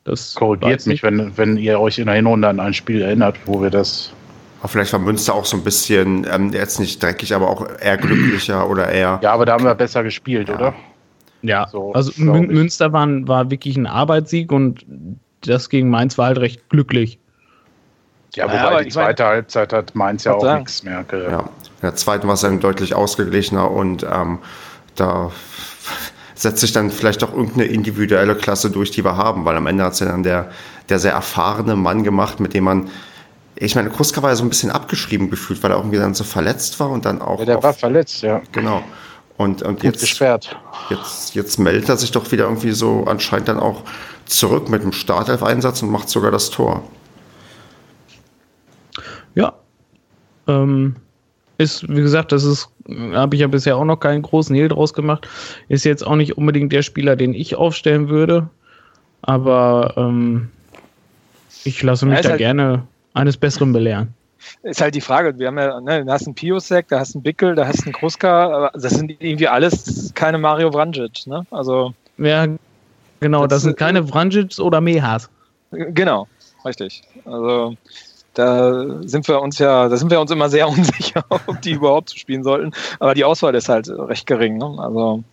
[0.05, 3.63] Das Korrigiert mich, wenn, wenn ihr euch in der Hinrunde an ein Spiel erinnert, wo
[3.63, 4.13] wir das.
[4.61, 7.97] Aber vielleicht war Münster auch so ein bisschen, ähm, jetzt nicht dreckig, aber auch eher
[7.97, 9.19] glücklicher oder eher.
[9.23, 10.55] Ja, aber da haben wir besser gespielt, ja.
[10.55, 10.75] oder?
[11.43, 14.85] Ja, so, also Münster war, war wirklich ein Arbeitssieg und
[15.43, 17.19] das gegen Mainz war halt recht glücklich.
[18.35, 21.05] Ja, wobei ja, die zweite meine, Halbzeit hat Mainz ja auch nichts mehr.
[21.13, 21.47] Ja, in
[21.83, 24.39] der zweiten war es dann deutlich ausgeglichener und ähm,
[24.97, 25.31] da
[26.35, 29.85] setzt sich dann vielleicht auch irgendeine individuelle Klasse durch, die wir haben, weil am Ende
[29.85, 30.51] hat es ja dann der,
[30.89, 32.91] der sehr erfahrene Mann gemacht, mit dem man
[33.57, 36.25] ich meine, Kruska war ja so ein bisschen abgeschrieben gefühlt, weil er irgendwie dann so
[36.25, 37.39] verletzt war und dann auch.
[37.39, 38.43] Ja, der war verletzt, ja.
[38.53, 38.83] Genau.
[39.37, 40.57] Und, und jetzt, gesperrt.
[40.91, 43.83] Jetzt, jetzt meldet er sich doch wieder irgendwie so anscheinend dann auch
[44.27, 46.89] zurück mit dem Startelf-Einsatz und macht sogar das Tor.
[49.35, 49.55] Ja.
[50.47, 50.97] Ähm,
[51.59, 54.93] ist, wie gesagt, das ist, habe ich ja bisher auch noch keinen großen Hehl draus
[54.93, 55.29] gemacht.
[55.69, 58.49] Ist jetzt auch nicht unbedingt der Spieler, den ich aufstellen würde.
[59.23, 60.51] Aber ähm,
[61.65, 64.13] ich lasse mich da halt gerne eines Besseren belehren.
[64.63, 67.23] Ist halt die Frage, wir haben ja, ne, da hast einen Piosek, da hast einen
[67.23, 71.47] Bickel, da hast einen Kruska, das sind irgendwie alles keine Mario Vranjic, ne?
[71.51, 71.95] Also.
[72.19, 72.47] Ja,
[73.21, 75.31] genau, das, das sind keine Vranjic oder Mehas.
[75.71, 76.29] Genau,
[76.65, 77.03] richtig.
[77.25, 77.75] Also
[78.35, 82.11] da sind wir uns ja, da sind wir uns immer sehr unsicher, ob die überhaupt
[82.11, 82.73] zu spielen sollten.
[82.99, 84.59] Aber die Auswahl ist halt recht gering.
[84.59, 84.77] Ne?
[84.79, 85.25] Also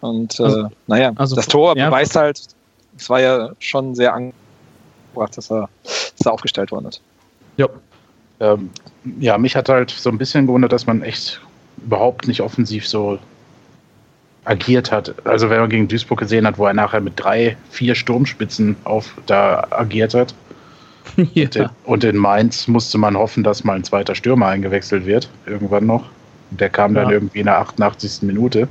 [0.00, 2.40] und äh, also, naja, also, das Tor ja, beweist halt,
[2.96, 7.00] es war ja schon sehr angebracht, dass er, dass er aufgestellt worden ist.
[7.56, 7.68] Ja.
[8.38, 8.70] Ähm,
[9.18, 11.40] ja, mich hat halt so ein bisschen gewundert, dass man echt
[11.78, 13.18] überhaupt nicht offensiv so
[14.44, 15.14] agiert hat.
[15.26, 19.14] Also wenn man gegen Duisburg gesehen hat, wo er nachher mit drei, vier Sturmspitzen auf
[19.26, 20.34] da agiert hat.
[21.34, 21.44] ja.
[21.44, 25.28] und, in, und, in, Mainz musste man hoffen, dass mal ein zweiter Stürmer eingewechselt wird,
[25.46, 26.04] irgendwann noch.
[26.50, 27.12] Der kam dann ja.
[27.12, 28.22] irgendwie in der 88.
[28.22, 28.68] Minute.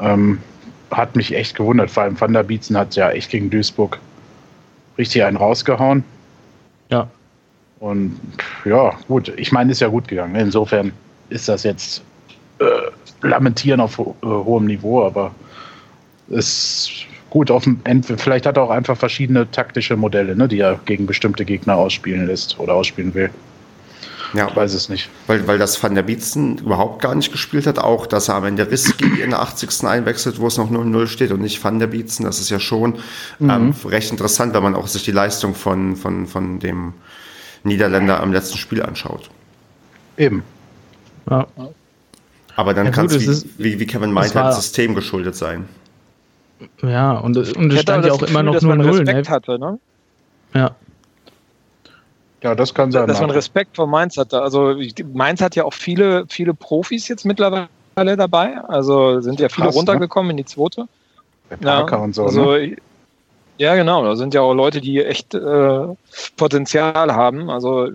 [0.00, 0.38] Ähm,
[0.90, 1.90] hat mich echt gewundert.
[1.90, 3.98] Vor allem Van der Bietzen hat ja echt gegen Duisburg
[4.98, 6.04] richtig einen rausgehauen.
[6.90, 7.08] Ja.
[7.80, 8.18] Und
[8.64, 10.34] ja, gut, ich meine, ist ja gut gegangen.
[10.36, 10.92] Insofern
[11.28, 12.02] ist das jetzt
[12.58, 15.34] äh, Lamentieren auf ho äh, hohem Niveau, aber
[16.30, 16.90] es
[17.30, 21.06] gut, auf dem vielleicht hat er auch einfach verschiedene taktische Modelle, ne, die er gegen
[21.06, 23.30] bestimmte Gegner ausspielen lässt oder ausspielen will.
[24.34, 25.08] Ja, ich weiß es nicht.
[25.26, 28.44] Weil, weil das Van der Bietzen überhaupt gar nicht gespielt hat, auch, dass er am
[28.44, 29.84] Ende Risky in der 80.
[29.84, 32.96] einwechselt, wo es noch 0-0 steht und nicht Van der Bietzen, das ist ja schon
[33.38, 33.50] mhm.
[33.50, 36.94] ähm, recht interessant, wenn man auch sich die Leistung von, von, von dem
[37.62, 39.30] Niederländer am letzten Spiel anschaut.
[40.16, 40.42] Eben.
[41.30, 41.46] Ja.
[42.56, 45.68] Aber dann ja, kann es, wie, wie, Kevin meint, halt System geschuldet sein.
[46.82, 48.98] Ja, und, und es stand ja auch Gefühl, immer noch nur Null.
[48.98, 49.34] Respekt ne?
[49.34, 49.78] hatte, ne?
[50.54, 50.74] Ja.
[52.42, 53.08] Ja, das kann sein.
[53.08, 54.40] Dass man Respekt vor Mainz hatte.
[54.40, 54.76] Also
[55.12, 58.58] Mainz hat ja auch viele, viele Profis jetzt mittlerweile dabei.
[58.68, 59.80] Also sind ja viele Krass, ne?
[59.80, 60.32] runtergekommen ne?
[60.32, 60.86] in die zweite.
[61.60, 62.24] Ja, und so.
[62.24, 62.76] Also, ne?
[63.58, 64.04] Ja, genau.
[64.04, 65.86] Da sind ja auch Leute, die echt äh,
[66.36, 67.48] Potenzial haben.
[67.48, 67.88] Also,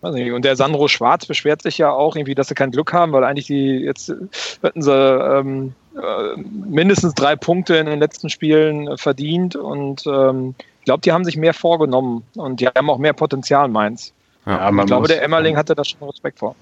[0.00, 0.32] weiß nicht.
[0.32, 3.24] Und der Sandro Schwarz beschwert sich ja auch irgendwie, dass sie kein Glück haben, weil
[3.24, 4.12] eigentlich die jetzt
[4.62, 5.87] hätten sie ähm, äh,
[6.36, 9.56] mindestens drei Punkte in den letzten Spielen verdient.
[9.56, 13.68] Und ähm, ich glaube, die haben sich mehr vorgenommen und die haben auch mehr Potenzial,
[13.68, 14.12] Mainz.
[14.46, 16.54] Ja, ich glaube, der Emmerling hatte da schon Respekt vor.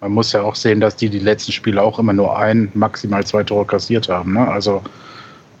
[0.00, 3.24] Man muss ja auch sehen, dass die die letzten Spiele auch immer nur ein, maximal
[3.24, 4.34] zwei Tore kassiert haben.
[4.34, 4.46] Ne?
[4.46, 4.82] Also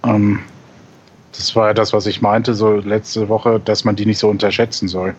[0.04, 0.40] ähm,
[1.32, 4.28] das war ja das, was ich meinte, so letzte Woche, dass man die nicht so
[4.28, 5.14] unterschätzen soll.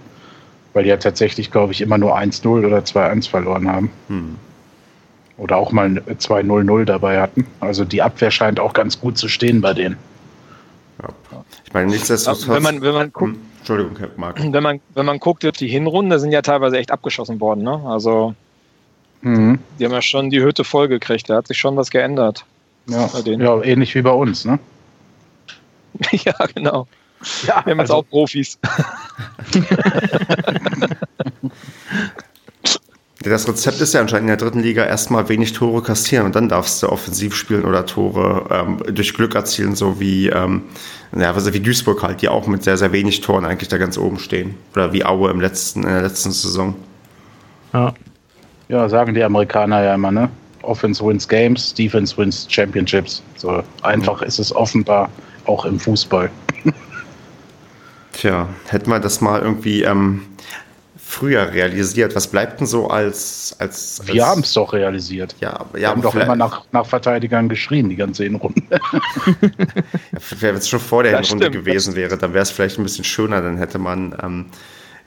[0.73, 3.91] Weil die ja tatsächlich, glaube ich, immer nur 1-0 oder 2-1 verloren haben.
[4.07, 4.35] Hm.
[5.37, 7.45] Oder auch mal 2-0-0 dabei hatten.
[7.59, 9.97] Also die Abwehr scheint auch ganz gut zu stehen bei denen.
[11.01, 11.09] Ja.
[11.65, 12.47] Ich meine, nichtsdestotrotz.
[12.47, 13.41] Wenn man, wenn man guckt, hm.
[13.59, 14.41] Entschuldigung, Marc.
[14.41, 17.63] Wenn man, wenn man guckt, die Hinrunde sind ja teilweise echt abgeschossen worden.
[17.63, 17.81] Ne?
[17.85, 18.35] Also,
[19.21, 19.59] mhm.
[19.79, 21.29] die haben ja schon die Hütte voll gekriegt.
[21.29, 22.45] Da hat sich schon was geändert.
[22.87, 24.59] Ja, ja ähnlich wie bei uns, ne?
[26.11, 26.87] ja, genau.
[27.47, 27.81] Ja, wir haben also.
[27.81, 28.59] jetzt auch Profis.
[33.25, 36.47] Das Rezept ist ja anscheinend in der dritten Liga erstmal wenig Tore kassieren und dann
[36.47, 40.63] darfst du offensiv spielen oder Tore ähm, durch Glück erzielen, so wie, ähm,
[41.15, 43.97] ja, also wie Duisburg halt, die auch mit sehr, sehr wenig Toren eigentlich da ganz
[43.97, 44.55] oben stehen.
[44.73, 46.75] Oder wie Aue im letzten, in der letzten Saison.
[47.73, 47.93] Ja.
[48.67, 50.29] Ja, sagen die Amerikaner ja immer, ne?
[50.63, 53.21] Offense wins Games, Defense wins Championships.
[53.35, 54.27] So einfach mhm.
[54.27, 55.09] ist es offenbar
[55.45, 56.29] auch im Fußball.
[58.13, 60.21] Tja, hätten wir das mal irgendwie ähm,
[61.15, 62.15] früher realisiert.
[62.15, 63.55] Was bleibt denn so als.
[63.59, 65.35] als, als wir haben es doch realisiert.
[65.39, 68.61] Ja, ja, wir haben doch immer nach, nach Verteidigern geschrien, die ganze Hinrunde.
[68.69, 68.79] ja,
[70.39, 72.83] Wenn es schon vor der das Hinrunde stimmt, gewesen wäre, dann wäre es vielleicht ein
[72.83, 73.41] bisschen schöner.
[73.41, 74.15] Dann hätte man.
[74.21, 74.45] Ähm,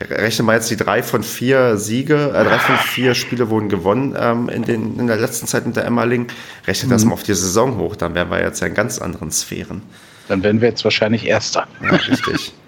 [0.01, 4.17] rechnen wir jetzt die drei von vier Siege, äh, drei von vier Spiele wurden gewonnen
[4.19, 6.29] ähm, in, den, in der letzten Zeit mit der Emmerling.
[6.69, 6.93] Rechnet mhm.
[6.93, 9.83] das mal auf die Saison hoch, dann wären wir jetzt ja in ganz anderen Sphären.
[10.29, 11.67] Dann wären wir jetzt wahrscheinlich Erster.
[11.83, 12.53] Ja, richtig.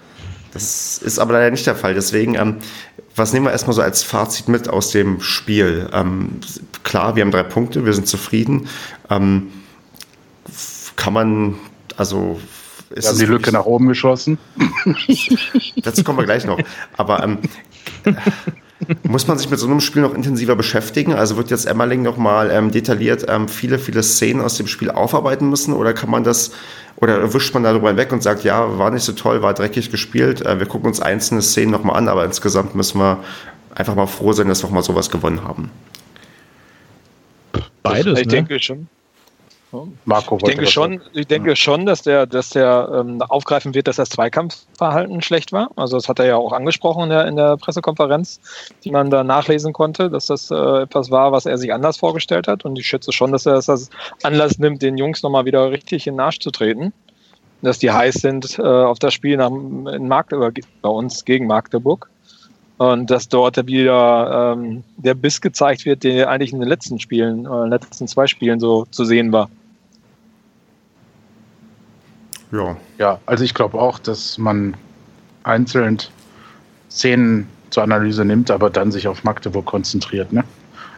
[0.53, 1.93] Das ist aber leider nicht der Fall.
[1.93, 2.57] Deswegen, ähm,
[3.15, 5.89] was nehmen wir erstmal so als Fazit mit aus dem Spiel?
[5.93, 6.39] Ähm,
[6.83, 8.67] klar, wir haben drei Punkte, wir sind zufrieden.
[9.09, 9.51] Ähm,
[10.95, 11.55] kann man,
[11.97, 12.39] also.
[12.89, 14.37] Ist wir haben die Lücke nach oben geschossen.
[15.77, 16.59] Dazu kommen wir gleich noch.
[16.97, 17.39] Aber ähm,
[19.03, 21.13] Muss man sich mit so einem Spiel noch intensiver beschäftigen?
[21.13, 25.49] Also wird jetzt Emmerling nochmal ähm, detailliert ähm, viele, viele Szenen aus dem Spiel aufarbeiten
[25.49, 25.73] müssen?
[25.73, 26.51] Oder kann man das,
[26.97, 30.45] oder wischt man darüber hinweg und sagt, ja, war nicht so toll, war dreckig gespielt,
[30.45, 33.23] äh, wir gucken uns einzelne Szenen nochmal an, aber insgesamt müssen wir
[33.75, 35.69] einfach mal froh sein, dass wir auch mal sowas gewonnen haben?
[37.83, 38.19] Beides.
[38.19, 38.31] Ich ne?
[38.31, 38.87] denke schon.
[40.05, 43.95] Marco ich denke schon, ich denke schon, dass der, dass der ähm, aufgreifen wird, dass
[43.95, 45.71] das Zweikampfverhalten schlecht war.
[45.75, 48.39] Also das hat er ja auch angesprochen in der, in der Pressekonferenz,
[48.83, 52.47] die man da nachlesen konnte, dass das äh, etwas war, was er sich anders vorgestellt
[52.47, 52.65] hat.
[52.65, 53.89] Und ich schätze schon, dass er das als
[54.23, 56.93] Anlass nimmt, den Jungs nochmal wieder richtig in den Arsch zu treten.
[57.61, 62.09] Dass die heiß sind äh, auf das Spiel nach, in Magdeburg, bei uns gegen Magdeburg.
[62.77, 67.45] Und dass dort wieder ähm, der Biss gezeigt wird, der eigentlich in den letzten Spielen,
[67.45, 69.49] äh, letzten zwei Spielen so zu sehen war.
[72.51, 72.77] Ja.
[72.97, 74.75] Ja, also ich glaube auch, dass man
[75.43, 75.97] einzeln
[76.89, 80.31] Szenen zur Analyse nimmt, aber dann sich auf Magdeburg konzentriert.
[80.33, 80.43] Ne?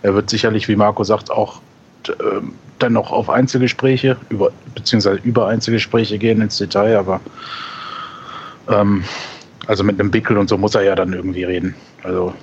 [0.02, 1.62] Er wird sicherlich, wie Marco sagt, auch
[2.08, 2.12] äh,
[2.80, 7.22] dann noch auf Einzelgespräche, über, beziehungsweise über Einzelgespräche gehen ins Detail, aber
[8.70, 9.04] ähm,
[9.68, 11.76] also mit einem Bickel und so muss er ja dann irgendwie reden.
[12.04, 12.34] Also,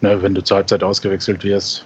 [0.00, 1.84] ne, wenn du zur Halbzeit ausgewechselt wirst,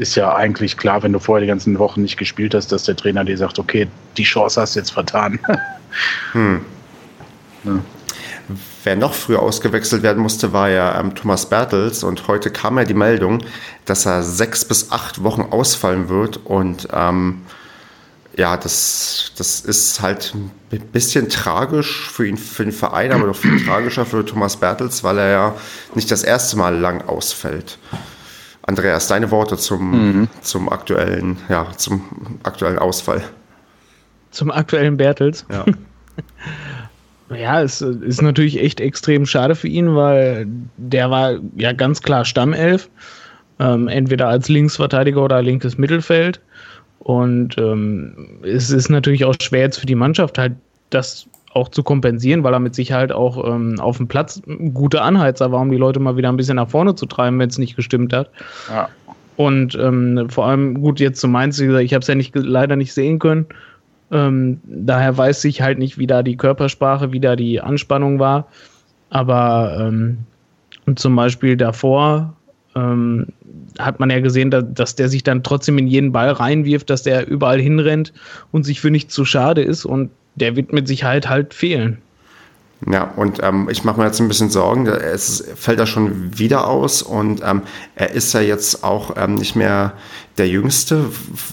[0.00, 2.96] ist ja eigentlich klar, wenn du vorher die ganzen Wochen nicht gespielt hast, dass der
[2.96, 3.86] Trainer dir sagt, okay,
[4.16, 5.38] die Chance hast du jetzt vertan.
[6.32, 6.60] hm.
[7.64, 7.72] ja.
[8.82, 12.84] Wer noch früher ausgewechselt werden musste, war ja ähm, Thomas Bertels und heute kam ja
[12.84, 13.44] die Meldung,
[13.84, 17.42] dass er sechs bis acht Wochen ausfallen wird und ähm,
[18.36, 23.36] ja, das, das ist halt ein bisschen tragisch für ihn, für den Verein, aber noch
[23.36, 25.54] viel tragischer für Thomas Bertels, weil er ja
[25.94, 27.78] nicht das erste Mal lang ausfällt.
[28.70, 30.28] Andreas, deine Worte zum, mhm.
[30.42, 32.02] zum aktuellen, ja, zum
[32.44, 33.20] aktuellen Ausfall.
[34.30, 35.44] Zum aktuellen Bertels?
[35.50, 35.64] Ja.
[37.36, 40.46] ja, es ist natürlich echt extrem schade für ihn, weil
[40.76, 42.88] der war ja ganz klar Stammelf.
[43.58, 46.40] Ähm, entweder als Linksverteidiger oder linkes Mittelfeld.
[47.00, 50.52] Und ähm, es ist natürlich auch schwer jetzt für die Mannschaft halt
[50.90, 55.02] das auch zu kompensieren, weil er mit Sicherheit auch ähm, auf dem Platz ein guter
[55.02, 57.58] Anheizer war, um die Leute mal wieder ein bisschen nach vorne zu treiben, wenn es
[57.58, 58.30] nicht gestimmt hat.
[58.68, 58.88] Ja.
[59.36, 62.36] Und ähm, vor allem, gut, jetzt zu Mainz, wie gesagt, ich habe es ja nicht,
[62.36, 63.46] leider nicht sehen können.
[64.12, 68.46] Ähm, daher weiß ich halt nicht, wie da die Körpersprache, wie da die Anspannung war.
[69.08, 70.18] Aber ähm,
[70.94, 72.34] zum Beispiel davor
[72.76, 73.28] ähm,
[73.78, 77.02] hat man ja gesehen, dass, dass der sich dann trotzdem in jeden Ball reinwirft, dass
[77.02, 78.12] der überall hinrennt
[78.52, 79.84] und sich für nichts zu schade ist.
[79.84, 81.98] Und der wird mit Sicherheit halt fehlen.
[82.90, 84.86] Ja, und ähm, ich mache mir jetzt ein bisschen Sorgen.
[84.86, 87.62] Es fällt da schon wieder aus und ähm,
[87.94, 89.92] er ist ja jetzt auch ähm, nicht mehr
[90.38, 91.04] der Jüngste.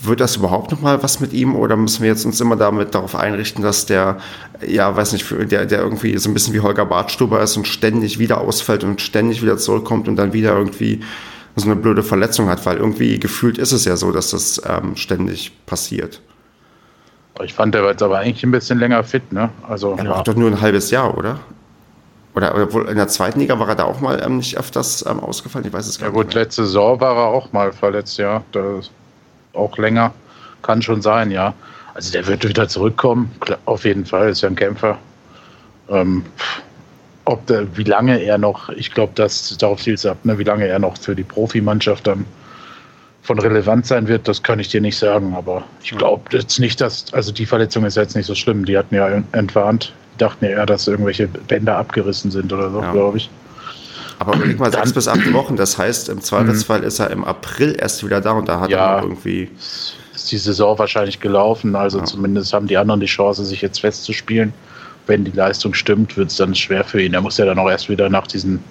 [0.04, 2.96] Wird das überhaupt noch mal was mit ihm oder müssen wir jetzt uns immer damit
[2.96, 4.20] darauf einrichten, dass der,
[4.66, 8.20] ja, weiß nicht, der, der irgendwie so ein bisschen wie Holger Bartstuber ist und ständig
[8.20, 11.02] wieder ausfällt und ständig wieder zurückkommt und dann wieder irgendwie
[11.58, 14.96] so eine blöde Verletzung hat, weil irgendwie gefühlt ist es ja so, dass das ähm,
[14.96, 16.22] ständig passiert.
[17.44, 19.50] Ich fand, der war jetzt aber eigentlich ein bisschen länger fit, ne?
[19.68, 21.40] Also, er war doch nur ein halbes Jahr, oder?
[22.34, 25.20] Oder obwohl in der zweiten Liga war er da auch mal ähm, nicht öfters ähm,
[25.20, 25.66] ausgefallen?
[25.66, 26.18] Ich weiß es gar ja, nicht.
[26.18, 26.44] Ja, gut, mehr.
[26.44, 28.44] letzte Saison war er auch mal verletzt, ja.
[28.52, 28.92] Das
[29.54, 30.14] auch länger.
[30.62, 31.54] Kann schon sein, ja.
[31.94, 33.32] Also der wird wieder zurückkommen,
[33.66, 35.00] auf jeden Fall, ist ja ein Kämpfer.
[35.90, 36.24] Ähm,
[37.26, 40.44] ob der, wie lange er noch, ich glaube, das darauf zielt es ab, ne, wie
[40.44, 42.26] lange er noch für die Profimannschaft dann
[43.28, 45.36] von relevant sein wird, das kann ich dir nicht sagen.
[45.36, 48.64] Aber ich glaube jetzt nicht, dass, also die Verletzung ist jetzt nicht so schlimm.
[48.64, 52.92] Die hatten ja entwarnt, dachten ja eher, dass irgendwelche Bänder abgerissen sind oder so, ja.
[52.94, 53.30] glaube ich.
[54.20, 57.76] Aber überleg mal, sechs bis acht Wochen, das heißt, im Zweifelsfall ist er im April
[57.78, 59.50] erst wieder da und da hat ja, er irgendwie.
[60.16, 62.06] Ist die Saison wahrscheinlich gelaufen, also ja.
[62.06, 64.54] zumindest haben die anderen die Chance, sich jetzt festzuspielen.
[65.06, 67.14] Wenn die Leistung stimmt, wird es dann schwer für ihn.
[67.14, 68.64] Er muss ja dann auch erst wieder nach diesen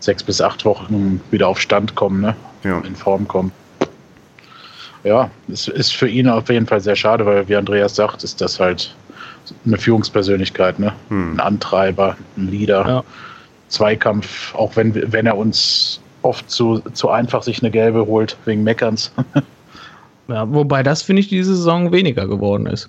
[0.00, 2.36] sechs bis acht Wochen wieder auf Stand kommen, ne?
[2.64, 2.80] Ja.
[2.80, 3.52] in Form kommen
[5.04, 8.40] ja, es ist für ihn auf jeden Fall sehr schade, weil wie Andreas sagt, ist
[8.40, 8.94] das halt
[9.64, 10.92] eine Führungspersönlichkeit, ne?
[11.08, 11.34] Hm.
[11.34, 13.04] Ein Antreiber, ein Leader, ja.
[13.68, 18.64] Zweikampf, auch wenn, wenn er uns oft zu, zu einfach sich eine gelbe holt, wegen
[18.64, 19.12] Meckerns.
[20.28, 22.88] ja, wobei das, finde ich, diese Saison weniger geworden ist.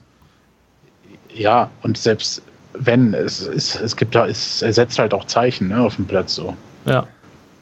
[1.33, 2.41] Ja, und selbst
[2.73, 6.05] wenn, es, es, es gibt da, es, er setzt halt auch Zeichen ne, auf dem
[6.05, 6.55] Platz so.
[6.85, 7.07] Ja.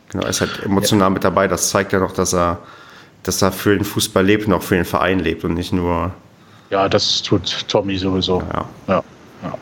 [0.10, 1.10] Genau, er ist halt emotional ja.
[1.10, 1.48] mit dabei.
[1.48, 2.60] Das zeigt ja noch, dass er
[3.28, 6.12] dass er für den Fußball lebt und auch für den Verein lebt und nicht nur.
[6.70, 8.42] Ja, das tut Tommy sowieso.
[8.54, 8.66] Ja.
[8.88, 9.04] Ja,
[9.44, 9.54] ja.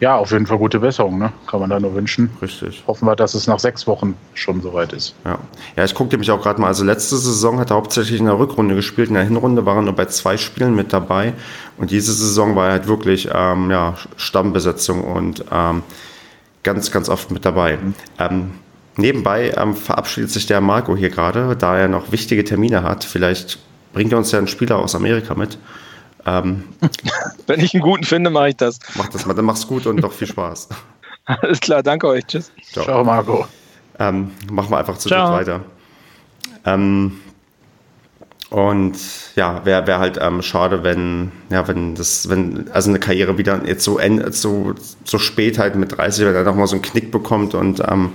[0.00, 1.32] ja auf jeden Fall gute Besserung, ne?
[1.46, 2.30] Kann man da nur wünschen.
[2.40, 2.82] Richtig.
[2.86, 5.14] Hoffen wir, dass es nach sechs Wochen schon soweit ist.
[5.24, 5.38] Ja,
[5.76, 6.68] ja ich guckte mich auch gerade mal.
[6.68, 9.08] Also letzte Saison hat er hauptsächlich in der Rückrunde gespielt.
[9.08, 11.34] In der Hinrunde war er nur bei zwei Spielen mit dabei.
[11.76, 15.82] Und diese Saison war er halt wirklich ähm, ja, Stammbesetzung und ähm,
[16.62, 17.76] ganz, ganz oft mit dabei.
[17.76, 17.94] Mhm.
[18.18, 18.50] Ähm,
[18.96, 23.04] nebenbei ähm, verabschiedet sich der Marco hier gerade, da er noch wichtige Termine hat.
[23.04, 23.58] Vielleicht
[23.92, 25.58] bringt er uns ja einen Spieler aus Amerika mit.
[26.26, 26.64] Ähm,
[27.46, 28.78] Wenn ich einen guten finde, mache ich das.
[28.94, 30.68] Mach das mal, dann mach's gut und doch viel Spaß.
[31.24, 32.26] Alles klar, danke euch.
[32.26, 32.50] Tschüss.
[32.72, 33.46] Ciao, Ciao Marco.
[33.98, 35.60] Ähm, machen wir einfach zu dritt weiter.
[36.64, 37.20] Ähm,
[38.50, 38.98] und
[39.34, 43.64] ja, wäre wär halt ähm, schade, wenn, ja, wenn das, wenn, also eine Karriere wieder
[43.64, 43.98] jetzt so,
[44.30, 44.74] so,
[45.04, 48.12] so spät halt mit 30, wenn er nochmal so einen Knick bekommt und ähm,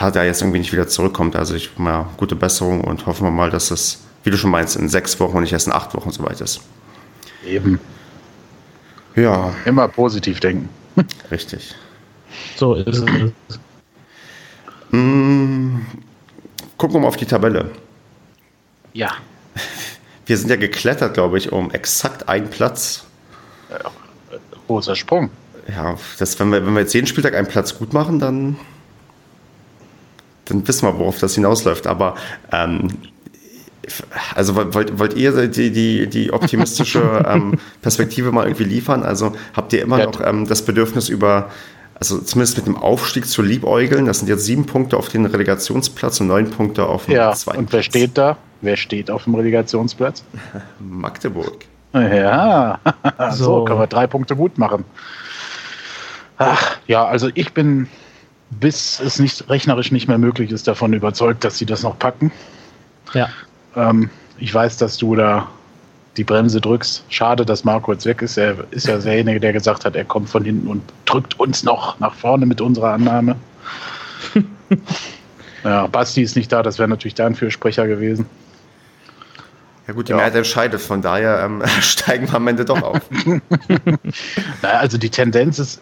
[0.00, 1.36] ja, da jetzt irgendwie nicht wieder zurückkommt.
[1.36, 4.76] Also ich, ja, gute Besserung und hoffen wir mal, dass es, wie du schon meinst,
[4.76, 6.60] in sechs Wochen und nicht erst in acht Wochen soweit ist.
[7.44, 7.80] Eben.
[9.16, 9.52] Ja.
[9.64, 10.68] Immer positiv denken.
[11.30, 11.74] Richtig.
[12.56, 13.32] So ist es.
[14.90, 15.80] Mmh,
[16.76, 17.70] gucken wir mal auf die Tabelle.
[18.92, 19.12] Ja.
[20.26, 23.06] Wir sind ja geklettert, glaube ich, um exakt einen Platz.
[23.70, 23.90] Ja,
[24.66, 25.30] großer Sprung.
[25.68, 28.56] Ja, das, wenn, wir, wenn wir jetzt jeden Spieltag einen Platz gut machen, dann,
[30.48, 31.86] dann wissen wir, worauf das hinausläuft.
[31.86, 32.14] Aber
[32.52, 32.88] ähm,
[34.34, 39.02] also wollt, wollt ihr die, die, die optimistische ähm, Perspektive mal irgendwie liefern?
[39.02, 40.06] Also habt ihr immer ja.
[40.06, 41.50] noch ähm, das Bedürfnis über,
[41.94, 44.06] also zumindest mit dem Aufstieg zu liebäugeln?
[44.06, 47.58] Das sind jetzt sieben Punkte auf den Relegationsplatz und neun Punkte auf dem ja, zweiten
[47.58, 47.84] Und wer Platz.
[47.86, 48.36] steht da?
[48.60, 50.24] Wer steht auf dem Relegationsplatz?
[50.78, 51.64] Magdeburg.
[51.94, 52.80] Ja,
[53.30, 53.44] so.
[53.44, 54.84] so können wir drei Punkte gut machen.
[56.36, 57.88] Ach, ja, also ich bin,
[58.50, 62.32] bis es nicht rechnerisch nicht mehr möglich ist, davon überzeugt, dass sie das noch packen.
[63.14, 63.28] Ja.
[63.76, 65.48] Ähm, ich weiß, dass du da
[66.16, 67.04] die Bremse drückst.
[67.08, 68.36] Schade, dass Marco jetzt weg ist.
[68.36, 71.98] Er ist ja derjenige, der gesagt hat, er kommt von hinten und drückt uns noch
[72.00, 73.36] nach vorne mit unserer Annahme.
[75.64, 78.26] ja, Basti ist nicht da, das wäre natürlich dein Fürsprecher gewesen.
[79.86, 80.16] Ja gut, die ja.
[80.16, 83.00] Mehrheit entscheidet, von daher ähm, steigen wir am Ende doch auf.
[84.62, 85.80] naja, also die Tendenz ist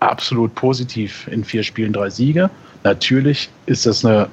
[0.00, 2.50] absolut positiv in vier Spielen drei Siege.
[2.82, 4.28] Natürlich ist das eine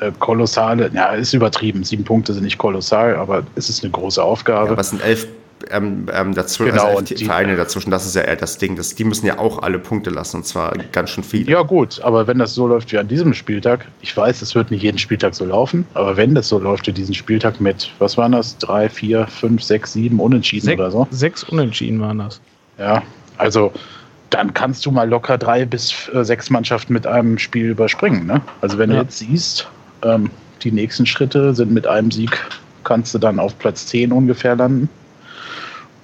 [0.00, 1.82] äh, kolossale, ja, ist übertrieben.
[1.84, 4.70] Sieben Punkte sind nicht kolossal, aber es ist eine große Aufgabe.
[4.70, 5.26] Ja, was sind elf
[5.70, 8.76] ähm, ähm, dazwischen, genau, also elf Vereine die, dazwischen, das ist ja eher das Ding.
[8.76, 11.50] Das, die müssen ja auch alle Punkte lassen und zwar ganz schön viele.
[11.50, 14.70] Ja, gut, aber wenn das so läuft wie an diesem Spieltag, ich weiß, es wird
[14.70, 18.18] nicht jeden Spieltag so laufen, aber wenn das so läuft wie diesen Spieltag mit, was
[18.18, 18.58] waren das?
[18.58, 21.08] Drei, vier, fünf, sechs, sieben Unentschieden sechs, oder so?
[21.10, 22.40] Sechs Unentschieden waren das.
[22.78, 23.02] Ja,
[23.38, 23.72] also
[24.30, 28.26] dann kannst du mal locker drei bis äh, sechs Mannschaften mit einem Spiel überspringen.
[28.26, 28.40] Ne?
[28.60, 28.96] Also wenn ja.
[28.96, 29.68] du jetzt siehst,
[30.02, 30.30] ähm,
[30.62, 32.38] die nächsten Schritte sind mit einem Sieg,
[32.84, 34.88] kannst du dann auf Platz 10 ungefähr landen.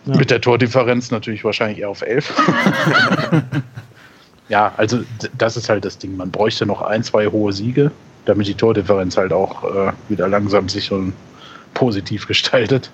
[0.05, 0.17] Ja.
[0.17, 2.33] Mit der Tordifferenz natürlich wahrscheinlich eher auf 11.
[4.49, 5.01] ja, also
[5.39, 6.17] das ist halt das Ding.
[6.17, 7.93] Man bräuchte noch ein, zwei hohe Siege,
[8.25, 11.13] damit die Tordifferenz halt auch äh, wieder langsam sich schon
[11.75, 12.91] positiv gestaltet.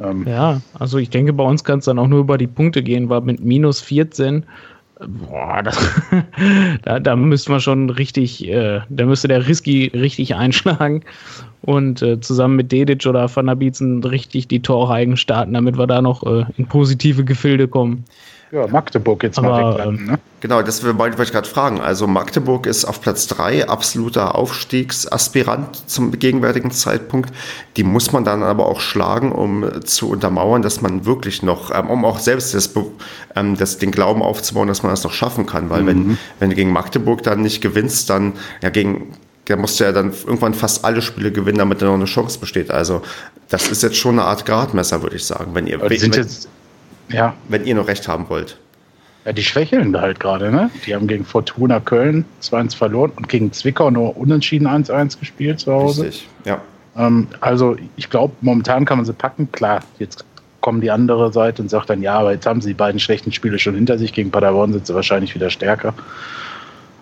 [0.00, 2.82] Ähm, ja, also ich denke, bei uns kann es dann auch nur über die Punkte
[2.82, 4.44] gehen, weil mit minus 14
[5.06, 5.78] Boah, das,
[6.82, 11.04] da, da müsste man schon richtig, äh, da müsste der Risky richtig einschlagen
[11.62, 15.86] und äh, zusammen mit Dedic oder Van der Bietzen richtig die Torreigen starten, damit wir
[15.86, 18.04] da noch äh, in positive Gefilde kommen.
[18.50, 20.18] Ja, Magdeburg jetzt Aber, mal weglanden, ne?
[20.40, 21.80] Genau, das wollte ich gerade fragen.
[21.80, 27.32] Also Magdeburg ist auf Platz 3, absoluter Aufstiegsaspirant zum gegenwärtigen Zeitpunkt.
[27.76, 31.90] Die muss man dann aber auch schlagen, um zu untermauern, dass man wirklich noch, ähm,
[31.90, 32.70] um auch selbst das,
[33.34, 35.70] ähm, das, den Glauben aufzubauen, dass man das noch schaffen kann.
[35.70, 35.86] Weil mhm.
[35.86, 39.14] wenn, wenn du gegen Magdeburg dann nicht gewinnst, dann ja gegen
[39.48, 42.70] der musste ja dann irgendwann fast alle Spiele gewinnen, damit er noch eine Chance besteht.
[42.70, 43.00] Also
[43.48, 45.54] das ist jetzt schon eine Art Gradmesser, würde ich sagen.
[45.54, 46.48] Wenn ihr, wenn, jetzt,
[47.08, 47.34] ja.
[47.48, 48.58] wenn ihr noch recht haben wollt.
[49.24, 50.70] Ja, die schwächeln da halt gerade, ne?
[50.86, 55.72] Die haben gegen Fortuna Köln 2-1 verloren und gegen Zwickau nur unentschieden 1-1 gespielt zu
[55.72, 56.04] Hause.
[56.04, 56.60] Richtig, ja.
[56.96, 59.50] Ähm, also ich glaube, momentan kann man sie packen.
[59.52, 60.24] Klar, jetzt
[60.60, 63.32] kommen die andere Seite und sagt dann, ja, aber jetzt haben sie die beiden schlechten
[63.32, 64.12] Spiele schon hinter sich.
[64.12, 65.94] Gegen Paderborn sind sie wahrscheinlich wieder stärker.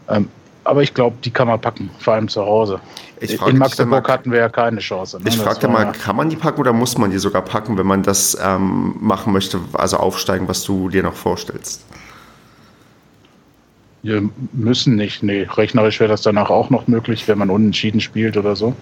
[0.08, 0.28] Ähm,
[0.64, 2.80] aber ich glaube, die kann man packen, vor allem zu Hause.
[3.20, 5.18] In Magdeburg hatten wir ja keine Chance.
[5.18, 5.28] Ne?
[5.28, 8.02] Ich fragte mal, kann man die packen oder muss man die sogar packen, wenn man
[8.02, 11.84] das ähm, machen möchte, also aufsteigen, was du dir noch vorstellst?
[14.02, 15.22] Wir müssen nicht.
[15.22, 18.74] Nee, rechnerisch wäre das danach auch noch möglich, wenn man unentschieden spielt oder so.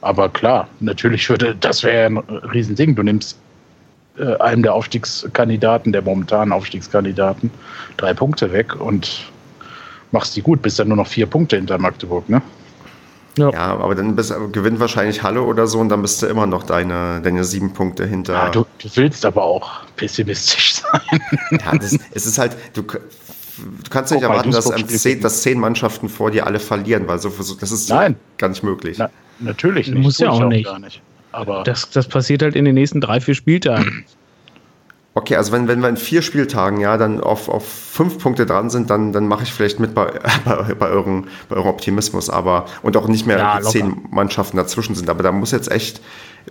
[0.00, 2.94] Aber klar, natürlich würde, das wäre ein Riesending.
[2.94, 3.38] Du nimmst
[4.18, 7.50] äh, einem der Aufstiegskandidaten, der momentanen Aufstiegskandidaten,
[7.96, 9.30] drei Punkte weg und
[10.10, 12.42] machst die gut, bist dann nur noch vier Punkte hinter Magdeburg, ne?
[13.36, 13.50] Ja.
[13.50, 16.62] ja, aber dann bist, gewinnt wahrscheinlich Halle oder so und dann bist du immer noch
[16.62, 18.34] deine, deine sieben Punkte hinter.
[18.34, 21.20] Ja, du, du willst aber auch pessimistisch sein.
[21.50, 22.98] Ja, das, es ist halt, du, du
[23.90, 27.72] kannst nicht erwarten, dass, zehn, dass zehn Mannschaften vor dir alle verlieren, weil so, das
[27.72, 28.16] ist so Nein.
[28.38, 28.98] gar nicht möglich.
[28.98, 29.10] Na,
[29.40, 30.02] natürlich nicht.
[30.02, 30.78] Muss ja auch, auch nicht.
[30.80, 31.02] nicht.
[31.32, 34.04] Aber das, das passiert halt in den nächsten drei, vier Spieltagen.
[35.16, 38.68] Okay, also wenn, wenn wir in vier Spieltagen ja dann auf, auf fünf Punkte dran
[38.68, 40.06] sind, dann, dann mache ich vielleicht mit bei,
[40.44, 44.96] bei, bei, eurem, bei eurem Optimismus, aber und auch nicht mehr ja, zehn Mannschaften dazwischen
[44.96, 45.08] sind.
[45.08, 46.00] Aber da muss jetzt echt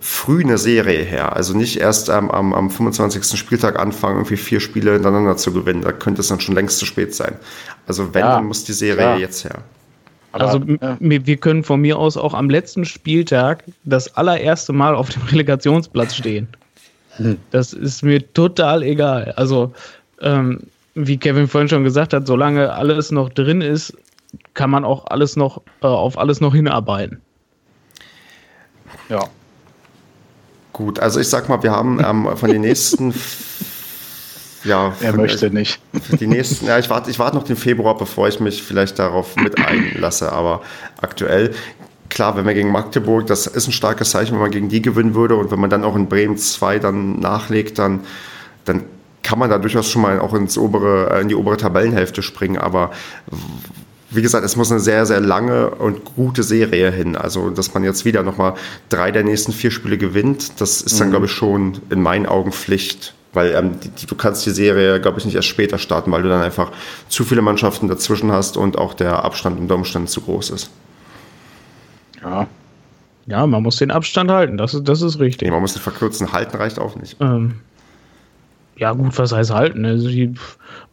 [0.00, 1.36] früh eine Serie her.
[1.36, 3.38] Also nicht erst ähm, am, am 25.
[3.38, 5.82] Spieltag anfangen, irgendwie vier Spiele hintereinander zu gewinnen.
[5.82, 7.36] Da könnte es dann schon längst zu spät sein.
[7.86, 9.16] Also wenn, ja, dann muss die Serie ja.
[9.18, 9.58] jetzt her.
[10.32, 10.96] Aber, also ja.
[10.98, 16.14] wir können von mir aus auch am letzten Spieltag das allererste Mal auf dem Relegationsplatz
[16.14, 16.48] stehen.
[17.50, 19.32] Das ist mir total egal.
[19.36, 19.72] Also,
[20.20, 20.60] ähm,
[20.94, 23.96] wie Kevin vorhin schon gesagt hat, solange alles noch drin ist,
[24.54, 27.20] kann man auch alles noch äh, auf alles noch hinarbeiten.
[29.08, 29.24] Ja.
[30.72, 33.14] Gut, also ich sag mal, wir haben ähm, von den nächsten
[34.64, 35.80] ja, er möchte nicht.
[36.18, 39.36] Die nächsten, ja, ich warte ich warte noch den Februar, bevor ich mich vielleicht darauf
[39.36, 40.32] mit einlasse.
[40.32, 40.62] Aber
[41.00, 41.54] aktuell
[42.14, 45.14] klar, wenn wir gegen Magdeburg, das ist ein starkes Zeichen, wenn man gegen die gewinnen
[45.14, 48.00] würde und wenn man dann auch in Bremen 2 dann nachlegt, dann,
[48.64, 48.84] dann
[49.22, 52.56] kann man da durchaus schon mal auch ins obere, äh, in die obere Tabellenhälfte springen,
[52.56, 52.92] aber
[54.10, 57.16] wie gesagt, es muss eine sehr, sehr lange und gute Serie hin.
[57.16, 58.54] Also, dass man jetzt wieder nochmal
[58.88, 61.12] drei der nächsten vier Spiele gewinnt, das ist dann, mhm.
[61.12, 63.14] glaube ich, schon in meinen Augen Pflicht.
[63.32, 66.22] Weil ähm, die, die, du kannst die Serie, glaube ich, nicht erst später starten, weil
[66.22, 66.70] du dann einfach
[67.08, 70.70] zu viele Mannschaften dazwischen hast und auch der Abstand unter Umständen zu groß ist.
[72.24, 72.46] Ja.
[73.26, 75.46] Ja, man muss den Abstand halten, das ist, das ist richtig.
[75.46, 77.16] Nee, man muss den verkürzen, halten reicht auch nicht.
[77.20, 77.54] Ähm,
[78.76, 79.86] ja, gut, was heißt halten?
[79.86, 80.34] Also die,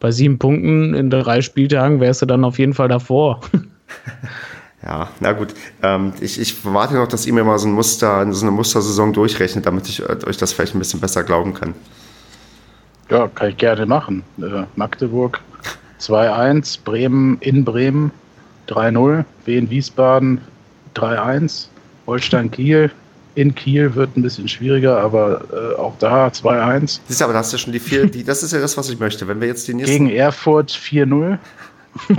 [0.00, 3.40] bei sieben Punkten in drei Spieltagen wärst du dann auf jeden Fall davor.
[4.84, 5.54] Ja, na gut.
[5.82, 9.12] Ähm, ich, ich warte noch, dass ihr mir mal so ein Muster, so eine Mustersaison
[9.12, 11.74] durchrechnet, damit ich äh, euch das vielleicht ein bisschen besser glauben kann.
[13.08, 14.24] Ja, kann ich gerne machen.
[14.38, 15.40] Äh, Magdeburg
[16.00, 18.10] 2-1, Bremen in Bremen
[18.68, 20.40] 3-0, Wien Wiesbaden
[20.94, 21.66] 3-1.
[22.06, 22.90] Holstein Kiel.
[23.34, 27.00] In Kiel wird ein bisschen schwieriger, aber äh, auch da 2-1.
[27.08, 28.90] Siehst du, aber da hast du schon die vier, die, das ist ja das, was
[28.90, 29.26] ich möchte.
[29.26, 30.06] Wenn wir jetzt die nächsten.
[30.06, 31.38] Gegen Erfurt 4-0.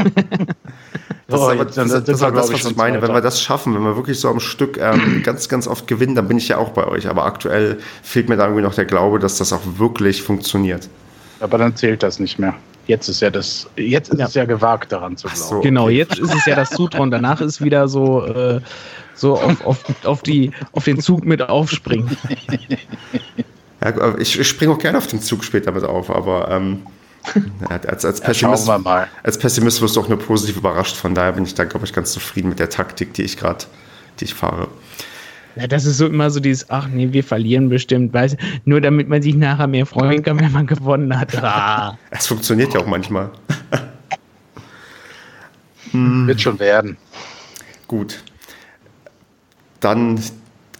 [1.28, 3.02] Das ist aber das, das, das, das, das was ich meine.
[3.02, 6.16] Wenn wir das schaffen, wenn wir wirklich so am Stück ähm, ganz, ganz oft gewinnen,
[6.16, 7.08] dann bin ich ja auch bei euch.
[7.08, 10.90] Aber aktuell fehlt mir da irgendwie noch der Glaube, dass das auch wirklich funktioniert.
[11.40, 12.56] Aber dann zählt das nicht mehr.
[12.88, 14.26] Jetzt ist ja das, jetzt ist ja.
[14.26, 15.42] es ja gewagt, daran zu glauben.
[15.42, 15.68] So, okay.
[15.70, 17.12] Genau, jetzt ist es ja das Zutrauen.
[17.12, 18.60] Danach ist wieder so, äh,
[19.16, 22.18] so auf, auf, auf, die, auf den Zug mit aufspringen.
[23.84, 26.84] Ja, ich, ich springe auch gerne auf den Zug später mit auf, aber ähm,
[27.70, 30.96] als, als, Pessimist, ja, als Pessimist wirst du auch nur positiv überrascht.
[30.96, 33.66] Von daher bin ich da, glaube ich, ganz zufrieden mit der Taktik, die ich gerade,
[34.20, 34.68] die ich fahre.
[35.56, 39.08] Ja, das ist so immer so dieses, ach nee, wir verlieren bestimmt, weiß, nur damit
[39.08, 41.36] man sich nachher mehr freuen kann, wenn man gewonnen hat.
[41.44, 41.98] Ah.
[42.12, 43.30] Es funktioniert ja auch manchmal.
[45.92, 46.28] hm.
[46.28, 46.98] Wird schon werden.
[47.88, 48.24] Gut.
[49.80, 50.20] Dann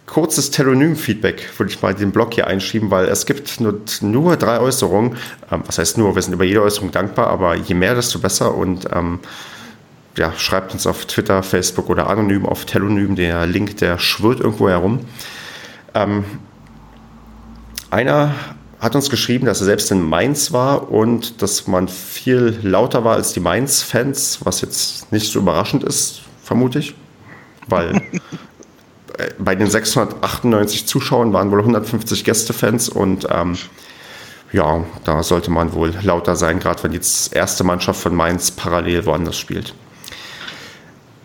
[0.06, 4.60] kurzes Telonym-Feedback würde ich mal den Blog hier einschieben, weil es gibt nur, nur drei
[4.60, 5.18] Äußerungen.
[5.52, 6.16] Ähm, was heißt nur?
[6.16, 8.56] Wir sind über jede Äußerung dankbar, aber je mehr, desto besser.
[8.56, 9.20] Und ähm,
[10.18, 13.16] ja, schreibt uns auf Twitter, Facebook oder anonym auf Telonym.
[13.16, 15.00] Der Link, der schwirrt irgendwo herum.
[15.94, 16.24] Ähm,
[17.90, 18.36] einer
[18.80, 23.16] hat uns geschrieben, dass er selbst in Mainz war und dass man viel lauter war
[23.16, 26.94] als die Mainz-Fans, was jetzt nicht so überraschend ist, vermute ich.
[27.68, 28.02] Weil
[29.40, 33.58] bei den 698 Zuschauern waren wohl 150 Gästefans und ähm,
[34.52, 37.02] ja, da sollte man wohl lauter sein, gerade wenn die
[37.32, 39.74] erste Mannschaft von Mainz parallel woanders spielt.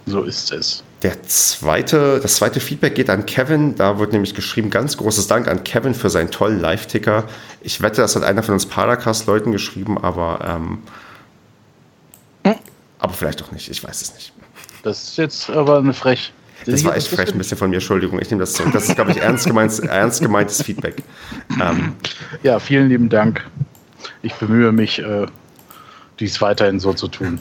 [0.08, 0.82] So ist es.
[1.02, 3.76] Der zweite, das zweite Feedback geht an Kevin.
[3.76, 7.24] Da wird nämlich geschrieben, ganz großes Dank an Kevin für seinen tollen Live-Ticker.
[7.60, 10.78] Ich wette, das hat einer von uns Paracast-Leuten geschrieben, aber, ähm,
[12.44, 12.54] hm?
[12.98, 13.70] aber vielleicht auch nicht.
[13.70, 14.32] Ich weiß es nicht.
[14.82, 16.32] Das ist jetzt aber eine frech.
[16.66, 18.20] Das war echt frech ein bisschen von mir, Entschuldigung.
[18.20, 18.72] Ich nehme das zurück.
[18.72, 21.02] Das ist, glaube ich, ernst, gemeint, ernst gemeintes Feedback.
[21.60, 21.94] Ähm,
[22.42, 23.46] ja, vielen lieben Dank.
[24.22, 25.26] Ich bemühe mich, äh,
[26.20, 27.40] dies weiterhin so zu tun.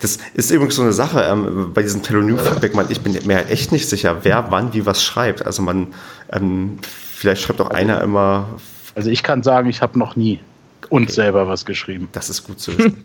[0.00, 2.72] Das ist übrigens so eine Sache ähm, bei diesem Telonym-Feedback.
[2.88, 5.44] Ich bin mir halt echt nicht sicher, wer wann wie was schreibt.
[5.44, 5.88] Also man,
[6.32, 8.48] ähm, vielleicht schreibt auch einer immer.
[8.94, 10.40] Also ich kann sagen, ich habe noch nie
[10.88, 11.12] uns okay.
[11.12, 12.08] selber was geschrieben.
[12.12, 13.04] Das ist gut zu wissen.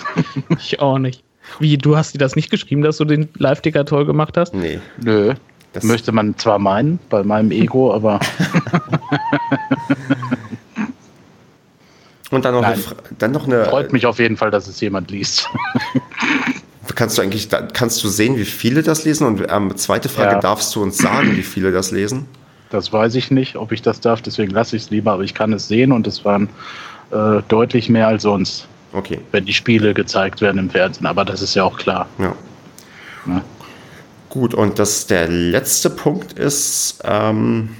[0.58, 1.22] ich auch nicht.
[1.58, 4.54] Wie, du hast dir das nicht geschrieben, dass du den Live-Ticker toll gemacht hast?
[4.54, 4.80] Nee.
[5.02, 5.34] Nö.
[5.72, 8.20] Das möchte man zwar meinen, bei meinem Ego, aber.
[12.32, 12.78] Und dann noch, eine,
[13.18, 13.66] dann noch eine.
[13.66, 15.48] Freut mich auf jeden Fall, dass es jemand liest.
[16.94, 19.26] kannst du eigentlich, kannst du sehen, wie viele das lesen?
[19.26, 20.40] Und ähm, zweite Frage, ja.
[20.40, 22.26] darfst du uns sagen, wie viele das lesen?
[22.70, 25.34] Das weiß ich nicht, ob ich das darf, deswegen lasse ich es lieber, aber ich
[25.34, 26.48] kann es sehen und es waren
[27.10, 28.66] äh, deutlich mehr als sonst.
[28.94, 29.20] Okay.
[29.30, 32.08] Wenn die Spiele gezeigt werden im Fernsehen, aber das ist ja auch klar.
[32.18, 32.34] Ja.
[33.26, 33.42] ja.
[34.30, 37.76] Gut, und das der letzte Punkt ist, ähm,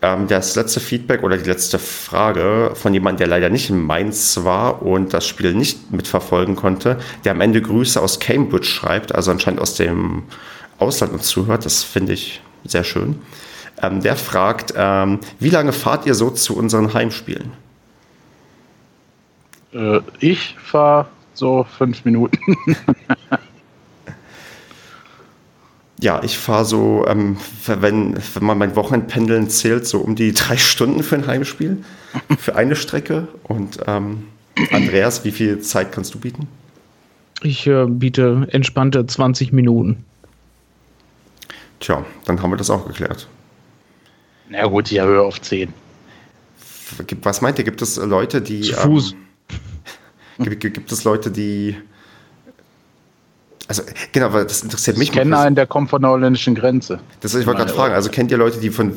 [0.00, 4.82] das letzte Feedback oder die letzte Frage von jemandem, der leider nicht in Mainz war
[4.82, 9.60] und das Spiel nicht mitverfolgen konnte, der am Ende Grüße aus Cambridge schreibt, also anscheinend
[9.60, 10.22] aus dem
[10.78, 11.66] Ausland uns zuhört.
[11.66, 13.20] Das finde ich sehr schön.
[13.82, 17.52] Ähm, der fragt, ähm, wie lange fahrt ihr so zu unseren Heimspielen?
[19.72, 22.38] Äh, ich fahre so fünf Minuten.
[26.02, 27.36] ja, ich fahre so, ähm,
[27.66, 31.84] wenn, wenn man mein Wochenendpendeln zählt, so um die drei Stunden für ein Heimspiel,
[32.38, 33.28] für eine Strecke.
[33.42, 34.26] Und ähm,
[34.70, 36.48] Andreas, wie viel Zeit kannst du bieten?
[37.42, 40.04] Ich äh, biete entspannte 20 Minuten.
[41.80, 43.26] Tja, dann haben wir das auch geklärt.
[44.50, 45.72] Na gut, ich erhöhe auf 10.
[47.22, 47.64] Was meint ihr?
[47.64, 48.62] Gibt es Leute, die.
[48.62, 49.14] Zu Fuß.
[50.38, 51.76] Ähm, gibt, gibt, es Leute, die.
[53.70, 55.10] Also, genau, weil das interessiert mich.
[55.10, 56.98] Ich kenne einen, der kommt von der holländischen Grenze.
[57.20, 58.94] Das, ich wollte gerade fragen, also kennt ihr Leute, die von,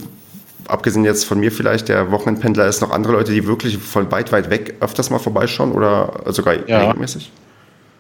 [0.68, 4.32] abgesehen jetzt von mir vielleicht, der Wochenendpendler ist, noch andere Leute, die wirklich von weit,
[4.32, 6.80] weit weg öfters mal vorbeischauen oder sogar ja.
[6.88, 7.32] regelmäßig?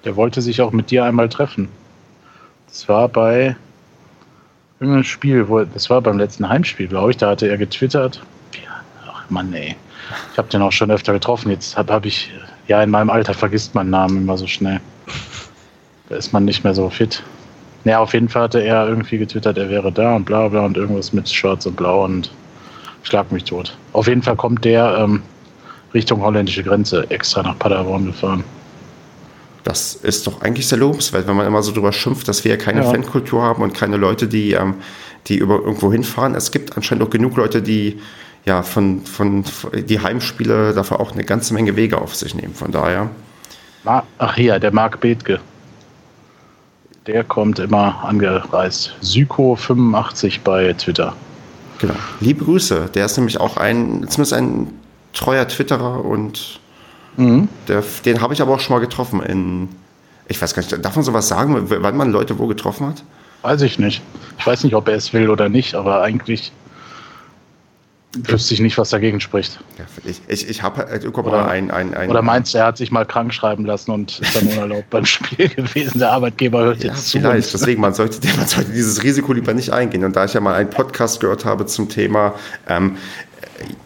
[0.03, 1.67] Der wollte sich auch mit dir einmal treffen.
[2.69, 3.55] Das war bei
[4.79, 8.19] irgendein Spiel, wo, das war beim letzten Heimspiel, glaube ich, da hatte er getwittert.
[9.07, 9.75] Ach Mann, ey.
[10.31, 11.51] Ich habe den auch schon öfter getroffen.
[11.51, 12.31] Jetzt habe hab ich,
[12.67, 14.81] ja, in meinem Alter vergisst man Namen immer so schnell.
[16.09, 17.23] Da ist man nicht mehr so fit.
[17.83, 20.77] Naja, auf jeden Fall hatte er irgendwie getwittert, er wäre da und bla bla und
[20.77, 22.31] irgendwas mit Schwarz und Blau und
[23.03, 23.77] schlag mich tot.
[23.91, 25.21] Auf jeden Fall kommt der ähm,
[25.93, 28.43] Richtung holländische Grenze extra nach Paderborn gefahren.
[29.63, 32.57] Das ist doch eigentlich sehr lobenswert, wenn man immer so drüber schimpft, dass wir ja
[32.57, 32.89] keine ja.
[32.89, 34.75] Fankultur haben und keine Leute, die, ähm,
[35.27, 36.35] die über irgendwo hinfahren.
[36.35, 37.99] Es gibt anscheinend auch genug Leute, die
[38.45, 42.53] ja von, von, die Heimspiele dafür auch eine ganze Menge Wege auf sich nehmen.
[42.53, 43.09] Von daher.
[43.85, 45.39] Ach hier, der Marc Bethke.
[47.07, 48.93] Der kommt immer angereist.
[49.03, 51.15] Syko85 bei Twitter.
[51.79, 51.95] Genau.
[52.21, 52.89] Liebe Grüße.
[52.93, 54.67] Der ist nämlich auch ein, zumindest ein
[55.13, 56.59] treuer Twitterer und
[57.17, 57.47] Mhm.
[57.67, 59.69] Der, den habe ich aber auch schon mal getroffen in,
[60.27, 63.03] ich weiß gar nicht, darf man sowas sagen, wann man Leute wo getroffen hat?
[63.41, 64.01] Weiß ich nicht.
[64.39, 66.51] Ich weiß nicht, ob er es will oder nicht, aber eigentlich
[68.15, 69.59] wüsste ich nicht, was dagegen spricht.
[69.77, 72.77] Ja, ich ich, ich habe halt oder, ein, ein, ein, Oder meinst du, er hat
[72.77, 75.99] sich mal krank schreiben lassen und ist dann unerlaubt beim Spiel gewesen?
[75.99, 77.19] Der Arbeitgeber hört ja, jetzt zu.
[77.19, 80.03] Vielleicht, deswegen, man sollte, man sollte dieses Risiko lieber nicht eingehen.
[80.03, 82.35] Und da ich ja mal einen Podcast gehört habe zum Thema
[82.67, 82.97] ähm,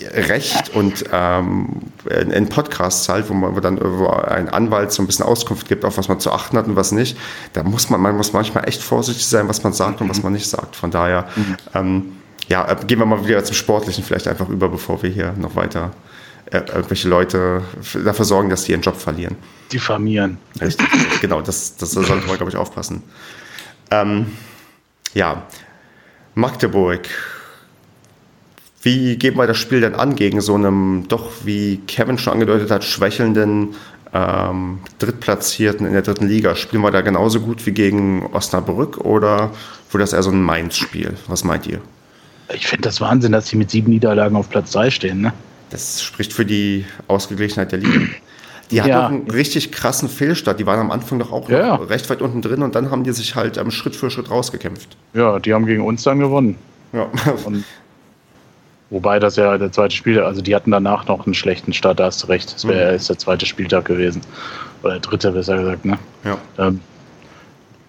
[0.02, 5.08] Recht und ähm, in Podcasts halt, wo man wo dann wo ein Anwalt so ein
[5.08, 7.18] bisschen Auskunft gibt, auf was man zu achten hat und was nicht,
[7.54, 10.34] da muss man, man muss manchmal echt vorsichtig sein, was man sagt und was man
[10.34, 10.76] nicht sagt.
[10.76, 11.58] Von daher, mhm.
[11.74, 12.17] ähm,
[12.48, 15.56] ja, äh, gehen wir mal wieder zum Sportlichen vielleicht einfach über, bevor wir hier noch
[15.56, 15.92] weiter
[16.52, 17.62] äh, irgendwelche Leute
[18.06, 19.36] dafür sorgen, dass die ihren Job verlieren.
[19.72, 20.38] Diffamieren.
[20.62, 20.88] Richtig,
[21.22, 23.04] genau, das, das sollte man, glaube ich, aufpassen.
[23.92, 24.28] Ähm,
[25.14, 25.44] ja,
[26.36, 27.08] Magdeburg
[28.88, 32.72] wie geht man das Spiel denn an gegen so einem doch, wie Kevin schon angedeutet
[32.72, 33.76] hat, schwächelnden
[34.14, 36.56] ähm, Drittplatzierten in der dritten Liga?
[36.56, 39.52] Spielen wir da genauso gut wie gegen Osnabrück oder
[39.92, 41.16] wird das eher so ein Mainz-Spiel?
[41.28, 41.82] Was meint ihr?
[42.54, 45.22] Ich finde das Wahnsinn, dass sie mit sieben Niederlagen auf Platz 3 stehen.
[45.22, 45.34] Ne?
[45.70, 48.00] Das spricht für die Ausgeglichenheit der Liga.
[48.72, 49.08] Die hatten ja.
[49.08, 50.60] einen richtig krassen Fehlstart.
[50.60, 51.76] Die waren am Anfang doch auch ja.
[51.76, 54.98] recht weit unten drin und dann haben die sich halt ähm, Schritt für Schritt rausgekämpft.
[55.14, 56.58] Ja, die haben gegen uns dann gewonnen.
[56.94, 57.10] Ja.
[57.46, 57.64] Und
[58.90, 62.06] Wobei das ja der zweite Spiel, also die hatten danach noch einen schlechten Start, da
[62.06, 62.54] hast du recht.
[62.54, 63.06] Das wäre mhm.
[63.06, 64.22] der zweite Spieltag gewesen.
[64.82, 66.00] Oder der dritte, besser gesagt, ne?
[66.24, 66.38] Ja.
[66.58, 66.80] Ähm,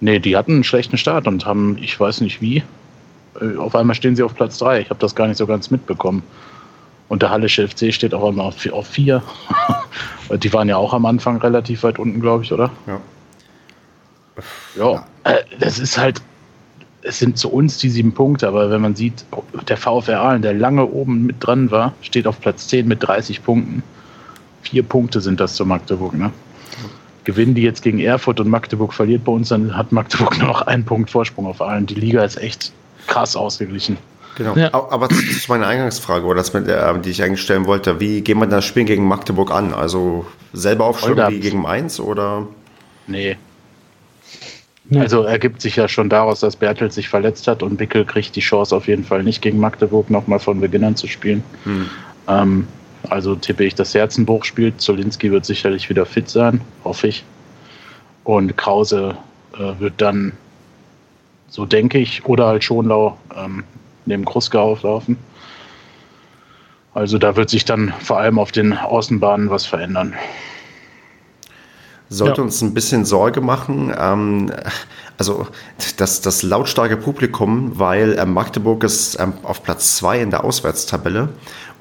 [0.00, 2.64] nee, die hatten einen schlechten Start und haben, ich weiß nicht wie,
[3.58, 4.80] auf einmal stehen sie auf Platz 3.
[4.80, 6.22] Ich habe das gar nicht so ganz mitbekommen.
[7.08, 9.22] Und der Hallische FC steht auch einmal auf 4.
[10.42, 12.70] die waren ja auch am Anfang relativ weit unten, glaube ich, oder?
[12.86, 13.00] Ja.
[14.76, 16.22] Ja, äh, das ist halt,
[17.02, 19.24] es sind zu uns die sieben Punkte, aber wenn man sieht,
[19.68, 23.42] der VfR Aalen, der lange oben mit dran war, steht auf Platz 10 mit 30
[23.42, 23.82] Punkten.
[24.62, 26.14] Vier Punkte sind das zu Magdeburg.
[26.14, 26.30] Ne?
[27.24, 30.62] Gewinnen die jetzt gegen Erfurt und Magdeburg verliert bei uns, dann hat Magdeburg nur noch
[30.62, 31.86] einen Punkt Vorsprung auf Aalen.
[31.86, 32.72] Die Liga ist echt
[33.08, 33.98] krass ausgeglichen.
[34.36, 34.54] Genau.
[34.54, 34.72] Ja.
[34.72, 37.98] Aber das ist meine Eingangsfrage, oder das, äh, die ich eigentlich stellen wollte.
[37.98, 39.74] Wie geht man das Spiel gegen Magdeburg an?
[39.74, 42.46] Also selber aufstellen wie gegen Mainz oder?
[43.08, 43.36] Nee,
[44.94, 48.40] also ergibt sich ja schon daraus, dass Bertel sich verletzt hat und Bickel kriegt die
[48.40, 51.44] Chance auf jeden Fall nicht gegen Magdeburg nochmal von Beginn an zu spielen.
[51.64, 51.90] Hm.
[52.26, 52.68] Ähm,
[53.10, 54.80] also tippe ich, dass Herzenbruch spielt.
[54.80, 57.24] Zolinski wird sicherlich wieder fit sein, hoffe ich.
[58.24, 59.14] Und Krause
[59.54, 60.32] äh, wird dann,
[61.48, 63.64] so denke ich, oder halt Schonlau ähm,
[64.06, 65.16] neben Kruska auflaufen.
[66.94, 70.14] Also da wird sich dann vor allem auf den Außenbahnen was verändern.
[72.08, 72.44] sollte ja.
[72.44, 73.94] uns ein bisschen Sorge machen.
[73.96, 74.50] Ähm,
[75.16, 75.46] also
[75.96, 81.28] das, das lautstarke Publikum, weil äh, Magdeburg ist ähm, auf Platz zwei in der Auswärtstabelle.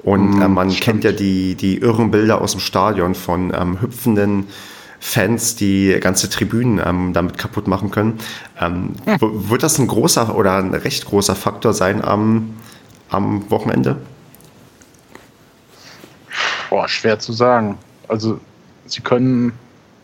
[0.02, 0.84] Und äh, man stimmt.
[0.84, 4.46] kennt ja die, die irren Bilder aus dem Stadion von ähm, hüpfenden
[5.00, 8.18] Fans, die ganze Tribünen ähm, damit kaputt machen können.
[8.60, 9.50] Ähm, hm.
[9.50, 12.54] Wird das ein großer oder ein recht großer Faktor sein am,
[13.08, 13.96] am Wochenende?
[16.68, 17.78] Boah, schwer zu sagen.
[18.08, 18.40] Also
[18.86, 19.52] sie können,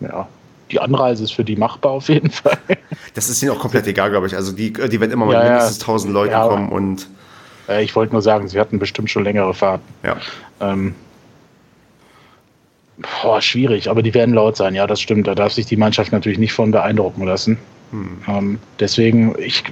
[0.00, 0.28] ja,
[0.70, 2.58] die Anreise ist für die machbar auf jeden Fall.
[3.14, 4.36] Das ist ihnen auch komplett egal, glaube ich.
[4.36, 7.08] Also die, die werden immer mal ja, mindestens 1000 Leute ja, kommen und.
[7.68, 9.84] Äh, ich wollte nur sagen, sie hatten bestimmt schon längere Fahrten.
[10.02, 10.16] Ja.
[10.60, 10.94] Ähm,
[12.98, 14.74] boah, schwierig, aber die werden laut sein.
[14.74, 15.26] Ja, das stimmt.
[15.26, 17.58] Da darf sich die Mannschaft natürlich nicht von beeindrucken lassen.
[17.90, 18.18] Hm.
[18.28, 19.64] Ähm, deswegen, ich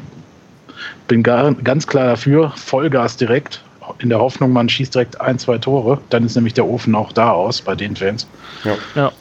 [1.08, 3.62] bin gar, ganz klar dafür, Vollgas direkt,
[3.98, 6.00] in der Hoffnung, man schießt direkt ein, zwei Tore.
[6.10, 8.26] Dann ist nämlich der Ofen auch da aus bei den Fans.
[8.64, 8.76] Ja.
[8.94, 9.12] ja.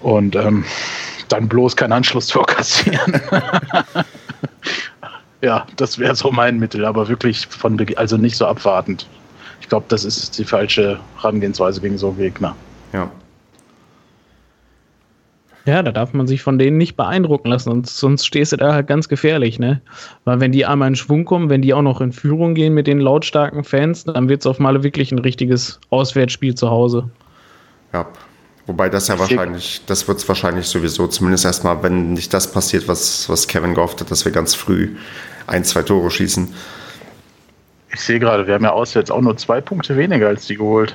[0.00, 0.64] Und ähm,
[1.28, 3.20] dann bloß kein Anschlusstor kassieren.
[5.42, 9.06] ja, das wäre so mein Mittel, aber wirklich von, also nicht so abwartend.
[9.60, 12.54] Ich glaube, das ist die falsche Herangehensweise gegen so Gegner.
[12.92, 13.10] Ja.
[15.66, 18.74] Ja, da darf man sich von denen nicht beeindrucken lassen, sonst, sonst stehst du da
[18.74, 19.80] halt ganz gefährlich, ne?
[20.24, 22.86] Weil wenn die einmal in Schwung kommen, wenn die auch noch in Führung gehen mit
[22.86, 27.08] den lautstarken Fans, dann wird es auf Male wirklich ein richtiges Auswärtsspiel zu Hause.
[27.94, 28.06] Ja,
[28.66, 32.86] wobei das ja wahrscheinlich, das wird es wahrscheinlich sowieso, zumindest erstmal, wenn nicht das passiert,
[32.86, 34.96] was, was Kevin gehofft hat, dass wir ganz früh
[35.46, 36.52] ein, zwei Tore schießen.
[37.94, 40.94] Ich sehe gerade, wir haben ja auswärts auch nur zwei Punkte weniger als die geholt.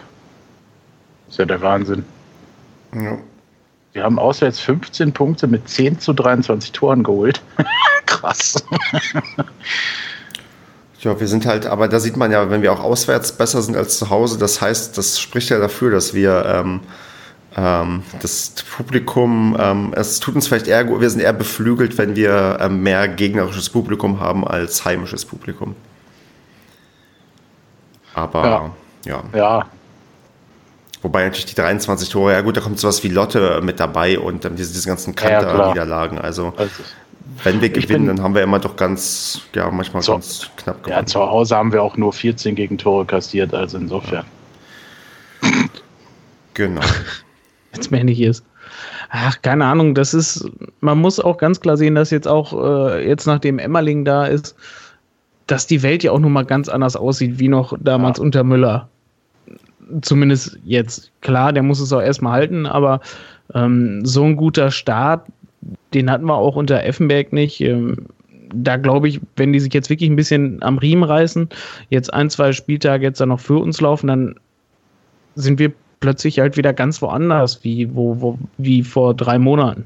[1.25, 2.05] Das ist ja der Wahnsinn.
[2.93, 3.17] Ja.
[3.99, 7.41] Wir haben auswärts 15 Punkte mit 10 zu 23 Toren geholt.
[8.05, 8.63] Krass.
[11.01, 13.75] Ja, wir sind halt, aber da sieht man ja, wenn wir auch auswärts besser sind
[13.75, 16.79] als zu Hause, das heißt, das spricht ja dafür, dass wir ähm,
[17.57, 22.57] ähm, das Publikum, ähm, es tut uns vielleicht eher, wir sind eher beflügelt, wenn wir
[22.61, 25.75] ähm, mehr gegnerisches Publikum haben als heimisches Publikum.
[28.13, 28.73] Aber
[29.05, 29.23] ja.
[29.33, 29.65] Ja, ja
[31.01, 34.43] Wobei natürlich die 23 Tore, ja gut, da kommt sowas wie Lotte mit dabei und
[34.43, 36.17] dann diese, diese ganzen Kanter-Niederlagen.
[36.17, 36.83] Ja, also, also,
[37.43, 40.83] wenn wir gewinnen, bin, dann haben wir immer doch ganz, ja, manchmal so, ganz knapp
[40.83, 40.99] gewonnen.
[40.99, 44.25] Ja, zu Hause haben wir auch nur 14 Gegentore kassiert, also insofern.
[46.53, 46.81] Genau.
[47.73, 48.43] Jetzt mehr nicht ist.
[49.09, 50.49] Ach, keine Ahnung, das ist,
[50.81, 54.55] man muss auch ganz klar sehen, dass jetzt auch, äh, jetzt nachdem Emmerling da ist,
[55.47, 58.23] dass die Welt ja auch nun mal ganz anders aussieht, wie noch damals ja.
[58.23, 58.87] unter Müller
[60.01, 63.01] zumindest jetzt, klar, der muss es auch erstmal halten, aber
[63.53, 65.27] ähm, so ein guter Start,
[65.93, 67.61] den hatten wir auch unter Effenberg nicht.
[67.61, 68.07] Ähm,
[68.53, 71.49] da glaube ich, wenn die sich jetzt wirklich ein bisschen am Riemen reißen,
[71.89, 74.35] jetzt ein, zwei Spieltage jetzt dann noch für uns laufen, dann
[75.35, 79.85] sind wir plötzlich halt wieder ganz woanders, wie, wo, wo, wie vor drei Monaten.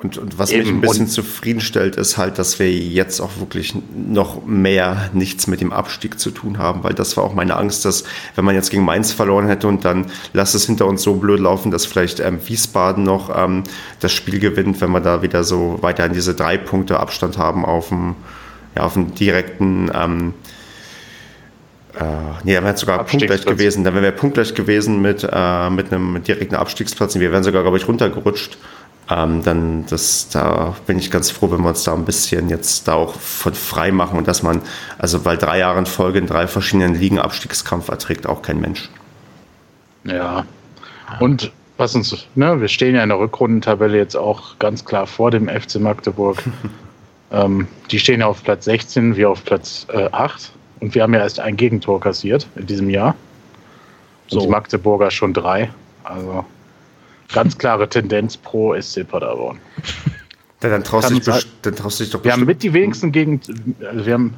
[0.00, 4.46] Und, und was mich ein bisschen zufriedenstellt, ist halt, dass wir jetzt auch wirklich noch
[4.46, 8.04] mehr nichts mit dem Abstieg zu tun haben, weil das war auch meine Angst, dass
[8.36, 11.40] wenn man jetzt gegen Mainz verloren hätte und dann lasst es hinter uns so blöd
[11.40, 13.64] laufen, dass vielleicht ähm, Wiesbaden noch ähm,
[13.98, 17.88] das Spiel gewinnt, wenn wir da wieder so weiterhin diese drei Punkte Abstand haben auf
[17.88, 18.14] dem,
[18.76, 20.34] ja, auf dem direkten ähm,
[21.98, 22.04] äh,
[22.44, 23.84] nee, dann wäre es sogar punktgleich gewesen.
[23.84, 27.18] Dann wären wir punktgleich gewesen mit, äh, mit einem direkten Abstiegsplatz.
[27.18, 28.58] Wir wären sogar, glaube ich, runtergerutscht
[29.10, 32.88] ähm, dann das, da bin ich ganz froh, wenn wir uns da ein bisschen jetzt
[32.88, 34.60] da auch von frei machen und dass man,
[34.98, 38.90] also weil drei Jahre in Folge in drei verschiedenen Ligen Abstiegskampf erträgt auch kein Mensch.
[40.04, 40.44] Ja.
[41.20, 45.30] Und was uns, ne, wir stehen ja in der Rückrundentabelle jetzt auch ganz klar vor
[45.30, 46.42] dem FC Magdeburg.
[47.32, 51.14] ähm, die stehen ja auf Platz 16, wir auf Platz äh, 8 und wir haben
[51.14, 53.14] ja erst ein Gegentor kassiert in diesem Jahr.
[54.28, 54.38] So.
[54.38, 55.70] Und die Magdeburger schon drei.
[56.04, 56.44] Also
[57.32, 59.58] ganz klare Tendenz pro SC Paderborn.
[60.60, 61.24] Ja, dann, traust dich,
[61.62, 63.40] dann traust du dich doch Wir haben mit die wenigsten gegen,
[63.80, 64.34] also wir haben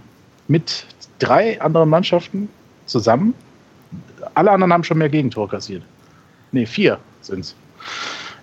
[0.48, 0.84] mit
[1.18, 2.50] drei anderen Mannschaften
[2.84, 3.32] zusammen,
[4.34, 5.82] alle anderen haben schon mehr Gegentor kassiert.
[6.52, 7.54] Ne, vier sind es.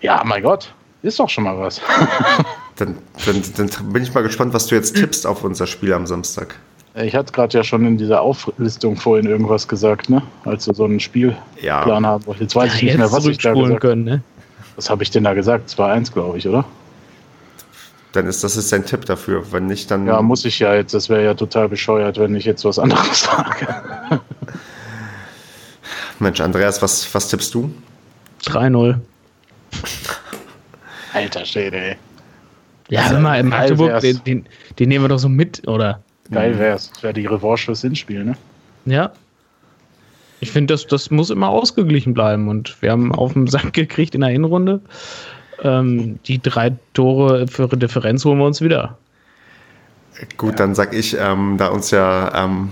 [0.02, 0.74] Ja, mein Gott,
[1.04, 1.80] ist doch schon mal was.
[2.78, 6.08] dann, dann, dann bin ich mal gespannt, was du jetzt tippst auf unser Spiel am
[6.08, 6.56] Samstag.
[7.04, 10.22] Ich hatte gerade ja schon in dieser Auflistung vorhin irgendwas gesagt, ne?
[10.46, 12.02] Als wir so einen Spielplan ja.
[12.10, 12.24] haben.
[12.40, 13.96] Jetzt weiß ich nicht mehr, was ich da gesagt habe.
[13.96, 14.24] Ne?
[14.76, 15.70] Was habe ich denn da gesagt?
[15.70, 16.66] 2-1, glaube ich, oder?
[18.14, 19.52] Dann ist das ist dein Tipp dafür.
[19.52, 20.08] Wenn nicht, dann.
[20.08, 20.94] Ja, muss ich ja jetzt.
[20.94, 23.68] Das wäre ja total bescheuert, wenn ich jetzt was anderes sage.
[26.20, 27.72] Mensch, Andreas, was, was tippst du?
[28.46, 29.00] 3-0.
[31.14, 31.96] Alter Schäde, ey.
[32.90, 34.46] Ja, also, mal in Magdeburg, den, den,
[34.80, 36.02] den, nehmen wir doch so mit, oder?
[36.32, 36.92] Geil wär's.
[36.92, 38.38] Das wäre die Revanche fürs Hinspiel, ne?
[38.86, 39.12] Ja,
[40.40, 42.48] ich finde, das, das muss immer ausgeglichen bleiben.
[42.48, 44.82] Und wir haben auf den Sack gekriegt in der Hinrunde.
[45.64, 48.98] ähm, die drei Tore für Differenz holen wir uns wieder.
[50.38, 50.56] Gut, ja.
[50.58, 52.70] dann sag ich, ähm, da uns ja ähm,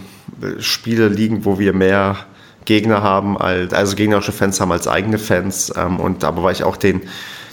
[0.60, 2.18] Spiele liegen, wo wir mehr
[2.66, 5.74] Gegner haben, als, also gegnerische Fans haben als eigene Fans.
[5.76, 7.02] Ähm, und aber weil ich auch den,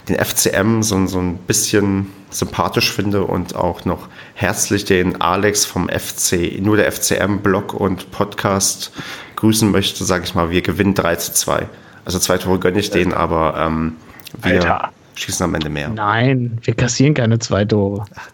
[0.09, 5.87] den FCM so, so ein bisschen sympathisch finde und auch noch herzlich den Alex vom
[5.87, 8.91] FC, nur der FCM-Blog und Podcast
[9.35, 11.67] grüßen möchte, sage ich mal, wir gewinnen 3 zu 2.
[12.05, 13.95] Also zwei Tore gönne ich denen, aber ähm,
[14.41, 14.91] wir Alter.
[15.15, 15.89] schießen am Ende mehr.
[15.89, 18.05] Nein, wir kassieren keine zwei Tore.
[18.15, 18.29] Ach,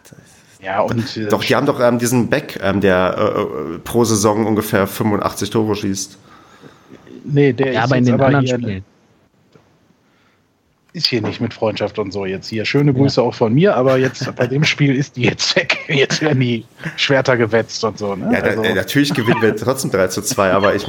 [0.62, 1.16] ja, und.
[1.18, 4.88] Äh, doch, die haben doch ähm, diesen Beck, ähm, der äh, äh pro Saison ungefähr
[4.88, 6.18] 85 Tore schießt.
[7.26, 8.84] Nee, der ja, ist aber in den aber anderen Spielen.
[10.92, 12.66] Ist hier nicht mit Freundschaft und so jetzt hier.
[12.66, 13.28] Schöne Grüße ja.
[13.28, 15.78] auch von mir, aber jetzt bei dem Spiel ist die jetzt weg.
[15.88, 16.66] Jetzt werden die
[16.98, 18.16] Schwerter gewetzt und so.
[18.16, 18.32] Ne?
[18.34, 18.64] Ja, also.
[18.64, 20.88] da, natürlich gewinnen wir trotzdem 3 zu 2, aber ich.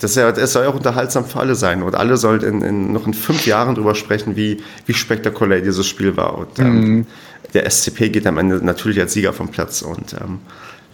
[0.00, 1.82] Das, ja, das soll ja auch unterhaltsam für alle sein.
[1.82, 5.86] Und alle sollten in, in, noch in fünf Jahren drüber sprechen, wie, wie spektakulär dieses
[5.86, 6.38] Spiel war.
[6.38, 7.06] Und ähm, mhm.
[7.54, 10.40] der SCP geht am Ende natürlich als Sieger vom Platz und ähm,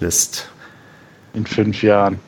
[0.01, 0.51] lässt.
[1.35, 2.19] In fünf Jahren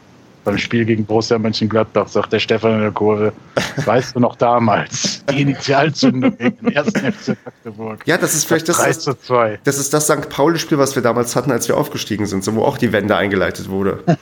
[0.45, 3.33] beim Spiel gegen Borussia Mönchengladbach, sagt der Stefan in der Kurve,
[3.85, 8.01] weißt du noch damals, die Initialzündung gegen den ersten FC Magdeburg.
[8.07, 9.19] Ja, das ist vielleicht das, das,
[9.65, 10.29] das ist das St.
[10.29, 13.69] Pauli-Spiel, was wir damals hatten, als wir aufgestiegen sind, so, wo auch die Wende eingeleitet
[13.69, 14.03] wurde.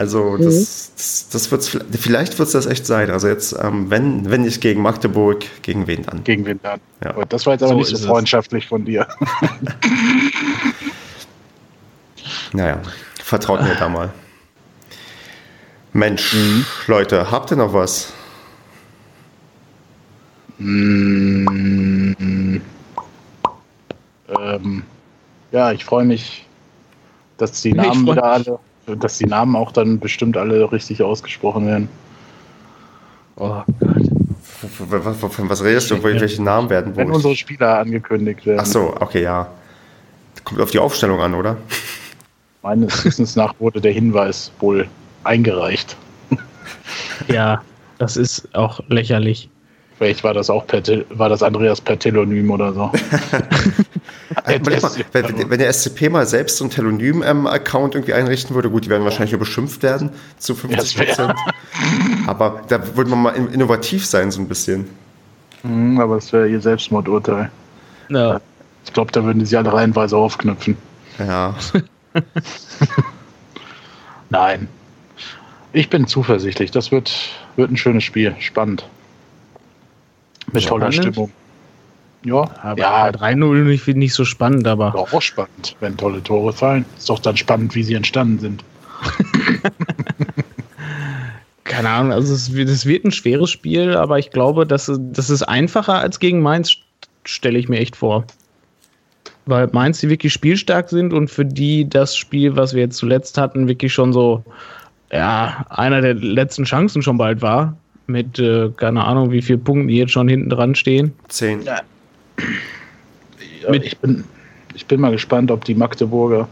[0.00, 3.10] Also das, das, das wird's, vielleicht wird es das echt sein.
[3.10, 6.24] Also jetzt, ähm, wenn, wenn nicht gegen Magdeburg, gegen wen dann?
[6.24, 6.80] Gegen wen dann.
[7.04, 7.10] Ja.
[7.10, 9.06] Aber das war jetzt aber so nicht so freundschaftlich von dir.
[12.54, 12.80] naja,
[13.22, 14.10] vertraut mir da mal.
[15.92, 16.64] Mensch, mhm.
[16.86, 18.12] Leute, habt ihr noch was?
[20.58, 22.60] Mhm.
[24.28, 24.82] Ähm,
[25.52, 26.46] ja, ich freue mich,
[27.38, 31.88] dass die Namen wieder alle, dass die Namen auch dann bestimmt alle richtig ausgesprochen werden.
[33.36, 35.32] Oh Gott.
[35.32, 36.02] Von was redest du?
[36.02, 36.98] Welche Namen werden wohl?
[36.98, 38.60] Wenn unsere Spieler angekündigt werden.
[38.60, 39.50] Ach so, okay, ja.
[40.44, 41.56] Kommt auf die Aufstellung an, oder?
[42.62, 44.86] Meines Wissens nach wurde der Hinweis wohl
[45.24, 45.96] eingereicht.
[47.28, 47.62] Ja,
[47.98, 49.48] das ist auch lächerlich.
[49.98, 52.90] Vielleicht war das auch per, war das Andreas per Telonym oder so.
[54.46, 58.88] mal, wenn, wenn, der SCP mal selbst so einen Telonym-Account irgendwie einrichten würde, gut, die
[58.88, 61.34] werden wahrscheinlich nur beschimpft werden zu 50 Prozent.
[62.26, 64.88] aber da würde man mal innovativ sein, so ein bisschen.
[65.62, 67.50] Mhm, aber das wäre ihr Selbstmordurteil.
[68.08, 68.40] Ja.
[68.86, 70.78] Ich glaube, da würden die sie alle reihenweise aufknüpfen.
[71.18, 71.54] Ja.
[74.30, 74.68] Nein,
[75.72, 76.70] ich bin zuversichtlich.
[76.70, 77.12] Das wird,
[77.56, 78.34] wird ein schönes Spiel.
[78.38, 78.84] Spannend.
[80.52, 81.30] Mit toller Stimmung.
[82.24, 83.08] Ja, aber ja.
[83.08, 84.90] 3-0 nicht, nicht so spannend, aber.
[84.90, 86.84] Doch auch spannend, wenn tolle Tore fallen.
[86.98, 88.64] Ist doch dann spannend, wie sie entstanden sind.
[91.64, 95.42] Keine Ahnung, also es, das wird ein schweres Spiel, aber ich glaube, das, das ist
[95.44, 96.76] einfacher als gegen Mainz,
[97.24, 98.24] stelle ich mir echt vor.
[99.46, 103.38] Weil Mainz, die wirklich spielstark sind und für die das Spiel, was wir jetzt zuletzt
[103.38, 104.44] hatten, wirklich schon so
[105.12, 107.76] ja, einer der letzten Chancen schon bald war.
[108.06, 111.12] Mit, äh, keine Ahnung, wie viele Punkten die jetzt schon hinten dran stehen.
[111.28, 111.62] Zehn.
[111.62, 111.80] Ja.
[113.68, 114.24] Mit ich, bin,
[114.74, 116.48] ich bin mal gespannt, ob die Magdeburger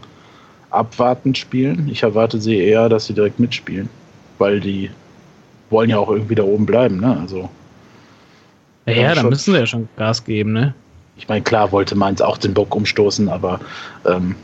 [0.69, 1.89] abwartend spielen.
[1.91, 3.89] Ich erwarte sie eher, dass sie direkt mitspielen.
[4.37, 4.89] Weil die
[5.69, 7.17] wollen ja auch irgendwie da oben bleiben, ne?
[7.19, 7.49] Also.
[8.85, 10.73] Ja, ja da müssen sie ja schon Gas geben, ne?
[11.17, 13.59] Ich meine, klar wollte Mainz auch den Bock umstoßen, aber
[14.05, 14.35] ähm,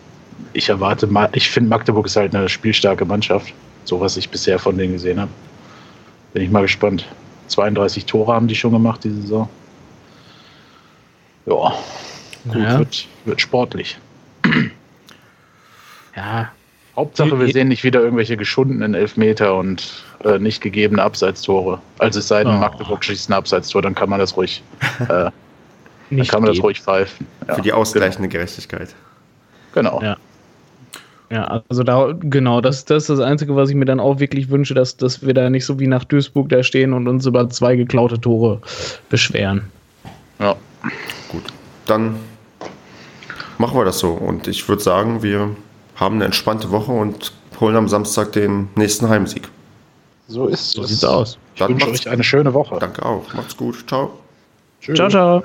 [0.51, 3.53] ich erwarte mal, ich finde Magdeburg ist halt eine spielstarke Mannschaft
[3.85, 5.31] so was ich bisher von denen gesehen habe.
[6.33, 7.07] Bin ich mal gespannt.
[7.47, 9.49] 32 Tore haben die schon gemacht diese Saison.
[11.45, 11.73] Ja,
[12.45, 12.79] gut, ja.
[12.79, 13.97] Wird, wird sportlich.
[16.15, 16.51] Ja.
[16.95, 21.79] Hauptsache, wir sehen nicht wieder irgendwelche geschundenen Elfmeter und äh, nicht gegebene Abseitstore.
[21.99, 22.59] Also es sei denn, oh.
[22.59, 24.63] Magdeburg schießt ein Abseitstor, dann kann man das ruhig,
[24.99, 25.29] äh,
[26.09, 27.27] dann kann man das ruhig pfeifen.
[27.47, 28.39] Ja, Für die ausgleichende genau.
[28.39, 28.95] Gerechtigkeit.
[29.73, 30.01] Genau.
[30.01, 30.15] Ja.
[31.31, 34.49] Ja, also da, genau, das, das ist das Einzige, was ich mir dann auch wirklich
[34.49, 37.49] wünsche, dass, dass wir da nicht so wie nach Duisburg da stehen und uns über
[37.49, 38.61] zwei geklaute Tore
[39.09, 39.63] beschweren.
[40.39, 40.55] Ja,
[41.29, 41.43] gut.
[41.85, 42.15] Dann
[43.57, 44.11] machen wir das so.
[44.11, 45.49] Und ich würde sagen, wir
[45.95, 49.49] haben eine entspannte Woche und holen am Samstag den nächsten Heimsieg.
[50.27, 50.71] So ist es.
[50.71, 51.37] So sieht's aus.
[51.55, 52.77] Ich wünsche euch eine schöne Woche.
[52.79, 53.33] Danke auch.
[53.33, 53.87] Macht's gut.
[53.87, 54.11] Ciao.
[54.81, 54.95] Tschüss.
[54.95, 55.43] Ciao, ciao.